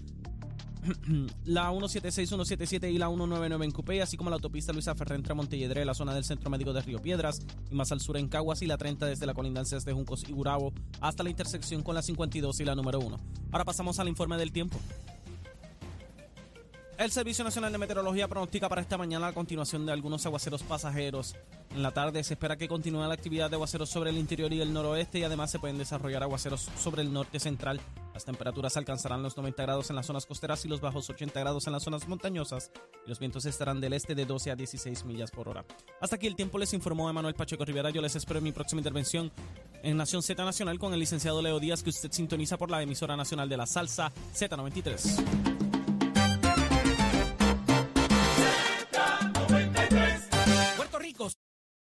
la 1.45 1.69
176, 1.69 2.29
177 2.29 2.91
y 2.91 2.97
la 2.97 3.07
199 3.07 3.65
en 3.65 3.71
Cupey, 3.71 3.99
así 3.99 4.17
como 4.17 4.29
la 4.29 4.35
autopista 4.35 4.73
Luisa 4.73 4.95
Ferré 4.95 5.15
entre 5.15 5.33
Montelledre, 5.33 5.85
la 5.85 5.93
zona 5.93 6.13
del 6.13 6.23
Centro 6.23 6.49
Médico 6.49 6.73
de 6.73 6.81
Río 6.81 7.01
Piedras, 7.01 7.41
y 7.71 7.75
más 7.75 7.91
al 7.91 8.01
sur 8.01 8.17
en 8.17 8.27
Caguas 8.27 8.61
y 8.61 8.67
la 8.67 8.77
30 8.77 9.05
desde 9.05 9.25
la 9.25 9.33
colindancia 9.33 9.77
de 9.79 9.93
Juncos 9.93 10.23
y 10.27 10.31
Gurabo 10.31 10.73
hasta 11.01 11.23
la 11.23 11.29
intersección 11.29 11.83
con 11.83 11.95
la 11.95 12.01
52 12.01 12.59
y 12.59 12.65
la 12.65 12.75
número 12.75 12.99
1. 12.99 13.17
Ahora 13.51 13.65
pasamos 13.65 13.99
al 13.99 14.07
informe 14.07 14.37
del 14.37 14.51
tiempo. 14.51 14.79
El 16.97 17.11
Servicio 17.11 17.43
Nacional 17.43 17.73
de 17.73 17.77
Meteorología 17.77 18.29
pronostica 18.29 18.69
para 18.69 18.79
esta 18.79 18.97
mañana 18.97 19.27
la 19.27 19.33
continuación 19.33 19.85
de 19.85 19.91
algunos 19.91 20.25
aguaceros 20.25 20.63
pasajeros. 20.63 21.35
En 21.71 21.83
la 21.83 21.91
tarde 21.91 22.23
se 22.23 22.35
espera 22.35 22.55
que 22.55 22.69
continúe 22.69 23.05
la 23.05 23.13
actividad 23.13 23.49
de 23.49 23.57
aguaceros 23.57 23.89
sobre 23.89 24.11
el 24.11 24.17
interior 24.17 24.53
y 24.53 24.61
el 24.61 24.71
noroeste 24.71 25.19
y 25.19 25.23
además 25.23 25.51
se 25.51 25.59
pueden 25.59 25.77
desarrollar 25.77 26.23
aguaceros 26.23 26.69
sobre 26.79 27.01
el 27.01 27.11
norte 27.11 27.37
central. 27.41 27.81
Las 28.13 28.23
temperaturas 28.23 28.77
alcanzarán 28.77 29.21
los 29.23 29.35
90 29.35 29.61
grados 29.61 29.89
en 29.89 29.97
las 29.97 30.05
zonas 30.05 30.25
costeras 30.25 30.63
y 30.63 30.69
los 30.69 30.79
bajos 30.79 31.09
80 31.09 31.37
grados 31.37 31.67
en 31.67 31.73
las 31.73 31.83
zonas 31.83 32.07
montañosas 32.07 32.71
y 33.05 33.09
los 33.09 33.19
vientos 33.19 33.45
estarán 33.45 33.81
del 33.81 33.91
este 33.91 34.15
de 34.15 34.25
12 34.25 34.51
a 34.51 34.55
16 34.55 35.03
millas 35.03 35.31
por 35.31 35.49
hora. 35.49 35.65
Hasta 35.99 36.15
aquí 36.15 36.27
el 36.27 36.37
tiempo 36.37 36.57
les 36.57 36.73
informó 36.73 37.09
Emanuel 37.09 37.35
Pacheco 37.35 37.65
Rivera. 37.65 37.89
Yo 37.89 38.01
les 38.01 38.15
espero 38.15 38.37
en 38.37 38.45
mi 38.45 38.51
próxima 38.53 38.79
intervención 38.79 39.33
en 39.83 39.97
Nación 39.97 40.23
Z 40.23 40.45
Nacional 40.45 40.79
con 40.79 40.93
el 40.93 40.99
licenciado 41.01 41.41
Leo 41.41 41.59
Díaz 41.59 41.83
que 41.83 41.89
usted 41.89 42.11
sintoniza 42.13 42.55
por 42.55 42.71
la 42.71 42.81
emisora 42.81 43.17
nacional 43.17 43.49
de 43.49 43.57
la 43.57 43.65
salsa 43.65 44.13
Z93. 44.33 45.64